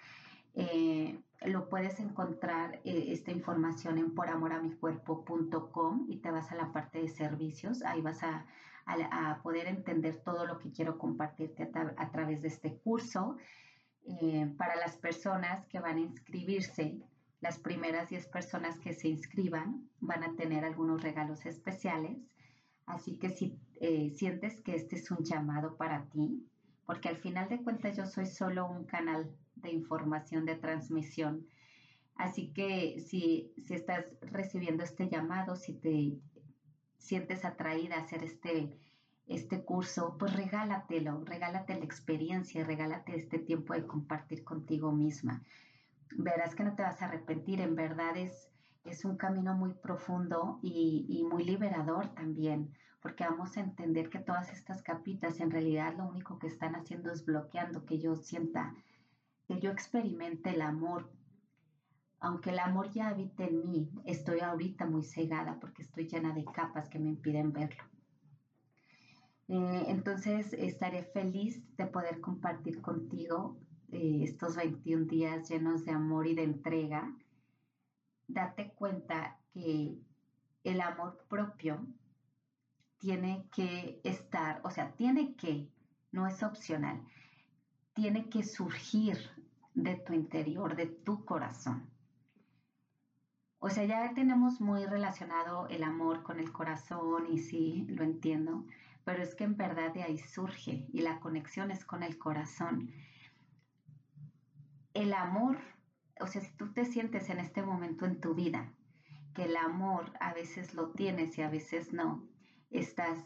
Eh, 0.55 1.21
lo 1.43 1.69
puedes 1.69 2.01
encontrar 2.01 2.81
eh, 2.85 3.07
esta 3.09 3.33
información 3.33 3.99
en 3.99 4.15
poramoramicuerpo.com 4.15 6.07
y 6.09 6.17
te 6.19 6.31
vas 6.31 6.51
a 6.53 6.55
la 6.55 6.73
parte 6.73 7.03
de 7.03 7.09
servicios. 7.09 7.83
Ahí 7.83 8.01
vas 8.01 8.23
a, 8.23 8.47
poder 9.43 9.67
entender 9.67 10.17
todo 10.25 10.47
lo 10.47 10.59
que 10.59 10.71
quiero 10.71 10.99
compartirte 10.99 11.71
a, 11.97 12.11
través 12.11 12.43
de 12.43 12.49
este 12.49 12.77
curso. 12.79 13.37
Eh, 14.07 14.53
para 14.59 14.77
las 14.77 14.97
personas 14.97 15.67
que 15.67 15.81
van 15.81 15.97
a 15.97 16.01
inscribirse, 16.01 16.99
las 17.41 17.59
primeras 17.59 18.09
10 18.11 18.27
personas 18.29 18.79
que 18.79 18.93
se 18.93 19.09
inscriban 19.09 19.89
van 20.01 20.23
a 20.23 20.35
tener 20.37 20.65
algunos 20.65 21.03
regalos 21.03 21.47
especiales. 21.47 22.19
Así 22.87 23.17
que 23.17 23.31
si 23.31 23.59
sientes 24.15 24.61
que 24.63 24.77
este 24.77 24.97
es 24.97 25.11
un 25.11 25.25
llamado 25.25 25.77
para 25.77 26.05
ti, 26.11 26.47
porque 26.87 27.09
al 27.09 27.17
final 27.17 27.49
de 27.49 27.63
cuentas 27.63 27.97
yo 27.97 28.07
soy 28.07 28.27
solo 28.27 28.67
un 28.67 28.85
canal 28.85 29.31
de 29.57 29.71
información 29.73 30.45
de 30.45 30.57
transmisión. 30.57 31.47
Así 32.17 32.53
que 32.53 33.01
si, 33.01 33.53
si 33.65 33.75
estás 33.75 34.05
recibiendo 34.21 34.85
este 34.85 35.09
llamado, 35.09 35.57
si 35.57 35.75
te 35.75 36.19
sientes 37.05 37.45
atraída 37.45 37.97
a 37.97 38.01
hacer 38.01 38.25
este, 38.25 38.77
este 39.27 39.63
curso, 39.65 40.17
pues 40.19 40.35
regálatelo, 40.35 41.25
regálate 41.25 41.75
la 41.77 41.85
experiencia, 41.85 42.65
regálate 42.65 43.17
este 43.17 43.39
tiempo 43.39 43.75
de 43.75 43.87
compartir 43.87 44.43
contigo 44.43 44.91
misma. 44.93 45.43
Verás 46.17 46.55
que 46.55 46.65
no 46.65 46.75
te 46.75 46.83
vas 46.83 47.01
a 47.03 47.07
arrepentir, 47.07 47.61
en 47.61 47.77
verdad 47.77 48.17
es, 48.17 48.51
es 48.85 49.05
un 49.05 49.17
camino 49.17 49.55
muy 49.55 49.75
profundo 49.75 50.59
y, 50.63 51.07
y 51.09 51.25
muy 51.25 51.45
liberador 51.45 52.09
también 52.15 52.75
porque 53.05 53.25
vamos 53.25 53.55
a 53.59 53.61
entender 53.61 54.09
que 54.09 54.19
todas 54.19 54.51
estas 54.51 54.81
capitas 54.81 55.39
en 55.39 55.51
realidad 55.51 55.95
lo 55.95 56.07
único 56.07 56.39
que 56.39 56.47
están 56.47 56.75
haciendo 56.75 57.13
es 57.13 57.27
bloqueando 57.27 57.85
que 57.85 57.99
yo 57.99 58.17
sienta, 58.17 58.75
que 59.47 59.61
yo 59.61 59.71
experimente 59.71 60.49
el 60.49 60.63
amor. 60.63 61.11
Aunque 62.21 62.51
el 62.51 62.59
amor 62.59 62.91
ya 62.91 63.09
habita 63.09 63.45
en 63.45 63.71
mí, 63.71 63.91
estoy 64.05 64.41
ahorita 64.41 64.87
muy 64.87 65.03
cegada 65.03 65.59
porque 65.61 65.83
estoy 65.83 66.09
llena 66.09 66.33
de 66.33 66.45
capas 66.45 66.89
que 66.89 66.99
me 66.99 67.09
impiden 67.11 67.53
verlo. 67.53 67.85
Eh, 69.49 69.85
entonces 69.89 70.55
estaré 70.55 71.05
feliz 71.05 71.63
de 71.77 71.87
poder 71.87 72.21
compartir 72.21 72.81
contigo 72.81 73.59
eh, 73.93 74.21
estos 74.23 74.57
21 74.57 75.05
días 75.05 75.49
llenos 75.49 75.85
de 75.85 75.93
amor 75.93 76.27
y 76.27 76.35
de 76.35 76.45
entrega. 76.45 77.15
Date 78.27 78.73
cuenta 78.75 79.39
que 79.53 79.99
el 80.65 80.81
amor 80.81 81.25
propio 81.29 81.87
tiene 82.99 83.47
que 83.55 84.01
estar, 84.03 84.63
o 84.65 84.71
sea, 84.71 84.93
tiene 84.97 85.37
que, 85.37 85.69
no 86.11 86.27
es 86.27 86.43
opcional, 86.43 87.03
tiene 87.93 88.31
que 88.31 88.43
surgir 88.43 89.19
de 89.75 89.97
tu 89.97 90.15
interior, 90.15 90.75
de 90.75 90.87
tu 90.87 91.25
corazón. 91.25 91.94
O 93.67 93.71
sea, 93.71 93.87
ya 93.87 94.13
tenemos 94.13 94.61
muy 94.61 94.85
relacionado 94.85 95.69
el 95.69 95.85
amor 95.85 96.23
con 96.23 96.39
el 96.39 96.53
corazón 96.53 97.27
y 97.33 97.39
sí, 97.39 97.87
lo 97.89 98.05
entiendo, 98.05 98.67
pero 99.05 99.23
es 99.23 99.35
que 99.35 99.45
en 99.45 99.57
verdad 99.57 99.91
de 99.95 100.03
ahí 100.03 100.19
surge 100.19 100.87
y 100.93 101.01
la 101.01 101.19
conexión 101.19 101.71
es 101.71 101.83
con 101.83 102.03
el 102.03 102.19
corazón. 102.19 102.93
El 104.93 105.15
amor, 105.15 105.57
o 106.21 106.27
sea, 106.27 106.43
si 106.43 106.53
tú 106.59 106.75
te 106.75 106.85
sientes 106.85 107.31
en 107.31 107.39
este 107.39 107.63
momento 107.63 108.05
en 108.05 108.21
tu 108.21 108.35
vida, 108.35 108.71
que 109.33 109.45
el 109.45 109.57
amor 109.57 110.13
a 110.21 110.35
veces 110.35 110.75
lo 110.75 110.91
tienes 110.91 111.39
y 111.39 111.41
a 111.41 111.49
veces 111.49 111.95
no, 111.95 112.23
estás 112.71 113.19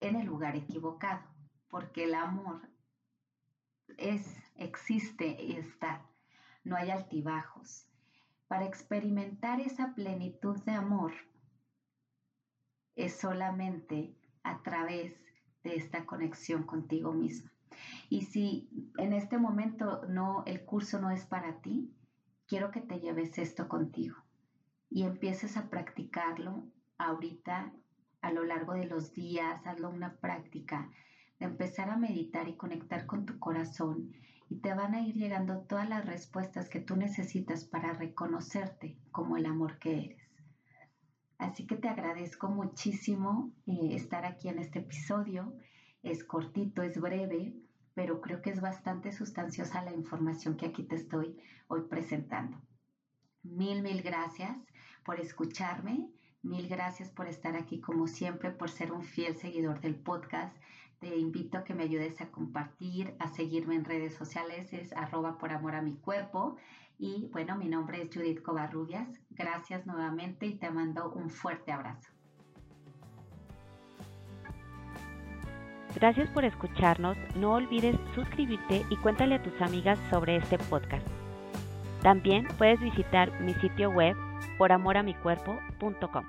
en 0.00 0.16
el 0.16 0.24
lugar 0.24 0.56
equivocado, 0.56 1.20
porque 1.68 2.04
el 2.04 2.14
amor 2.14 2.70
es, 3.98 4.42
existe 4.54 5.36
y 5.42 5.56
está, 5.56 6.06
no 6.64 6.74
hay 6.74 6.88
altibajos. 6.88 7.89
Para 8.50 8.66
experimentar 8.66 9.60
esa 9.60 9.94
plenitud 9.94 10.58
de 10.64 10.72
amor 10.72 11.12
es 12.96 13.16
solamente 13.16 14.16
a 14.42 14.60
través 14.64 15.14
de 15.62 15.76
esta 15.76 16.04
conexión 16.04 16.64
contigo 16.64 17.12
misma. 17.12 17.52
Y 18.08 18.22
si 18.22 18.68
en 18.98 19.12
este 19.12 19.38
momento 19.38 20.04
no 20.08 20.42
el 20.46 20.64
curso 20.64 21.00
no 21.00 21.12
es 21.12 21.24
para 21.26 21.60
ti, 21.60 21.94
quiero 22.48 22.72
que 22.72 22.80
te 22.80 22.98
lleves 22.98 23.38
esto 23.38 23.68
contigo 23.68 24.16
y 24.88 25.04
empieces 25.04 25.56
a 25.56 25.70
practicarlo 25.70 26.64
ahorita 26.98 27.72
a 28.20 28.32
lo 28.32 28.42
largo 28.42 28.74
de 28.74 28.86
los 28.86 29.14
días, 29.14 29.64
hazlo 29.64 29.90
una 29.90 30.16
práctica 30.16 30.90
de 31.38 31.46
empezar 31.46 31.88
a 31.88 31.96
meditar 31.96 32.48
y 32.48 32.56
conectar 32.56 33.06
con 33.06 33.26
tu 33.26 33.38
corazón 33.38 34.12
y 34.50 34.56
te 34.56 34.74
van 34.74 34.94
a 34.94 35.00
ir 35.00 35.14
llegando 35.14 35.60
todas 35.60 35.88
las 35.88 36.04
respuestas 36.04 36.68
que 36.68 36.80
tú 36.80 36.96
necesitas 36.96 37.64
para 37.64 37.94
reconocerte 37.94 38.98
como 39.12 39.38
el 39.38 39.46
amor 39.46 39.78
que 39.78 40.04
eres. 40.04 40.28
Así 41.38 41.66
que 41.66 41.76
te 41.76 41.88
agradezco 41.88 42.48
muchísimo 42.50 43.52
eh, 43.66 43.94
estar 43.94 44.26
aquí 44.26 44.48
en 44.48 44.58
este 44.58 44.80
episodio. 44.80 45.54
Es 46.02 46.24
cortito, 46.24 46.82
es 46.82 47.00
breve, 47.00 47.54
pero 47.94 48.20
creo 48.20 48.42
que 48.42 48.50
es 48.50 48.60
bastante 48.60 49.12
sustanciosa 49.12 49.82
la 49.82 49.94
información 49.94 50.56
que 50.56 50.66
aquí 50.66 50.82
te 50.82 50.96
estoy 50.96 51.38
hoy 51.68 51.82
presentando. 51.88 52.60
Mil, 53.42 53.82
mil 53.82 54.02
gracias 54.02 54.54
por 55.04 55.18
escucharme 55.18 56.10
Mil 56.42 56.68
gracias 56.68 57.10
por 57.10 57.28
estar 57.28 57.54
aquí 57.54 57.82
como 57.82 58.06
siempre, 58.06 58.50
por 58.50 58.70
ser 58.70 58.92
un 58.92 59.02
fiel 59.02 59.36
seguidor 59.36 59.82
del 59.82 59.94
podcast. 59.94 60.56
Te 61.00 61.16
invito 61.16 61.56
a 61.56 61.64
que 61.64 61.72
me 61.72 61.84
ayudes 61.84 62.20
a 62.20 62.30
compartir, 62.30 63.14
a 63.18 63.28
seguirme 63.28 63.74
en 63.74 63.86
redes 63.86 64.14
sociales, 64.14 64.70
es 64.74 64.92
arroba 64.92 65.38
por 65.38 65.50
amor 65.50 65.74
a 65.74 65.80
mi 65.80 65.96
cuerpo. 65.96 66.56
Y 66.98 67.30
bueno, 67.32 67.56
mi 67.56 67.68
nombre 67.68 68.02
es 68.02 68.10
Judith 68.14 68.42
Covarrubias. 68.42 69.08
Gracias 69.30 69.86
nuevamente 69.86 70.46
y 70.46 70.58
te 70.58 70.70
mando 70.70 71.10
un 71.12 71.30
fuerte 71.30 71.72
abrazo. 71.72 72.10
Gracias 75.94 76.28
por 76.30 76.44
escucharnos. 76.44 77.16
No 77.34 77.54
olvides 77.54 77.96
suscribirte 78.14 78.84
y 78.90 78.96
cuéntale 78.98 79.36
a 79.36 79.42
tus 79.42 79.58
amigas 79.62 79.98
sobre 80.10 80.36
este 80.36 80.58
podcast. 80.58 81.06
También 82.02 82.46
puedes 82.58 82.78
visitar 82.78 83.40
mi 83.40 83.54
sitio 83.54 83.90
web 83.90 84.16
poramoramicuerpo.com. 84.58 86.24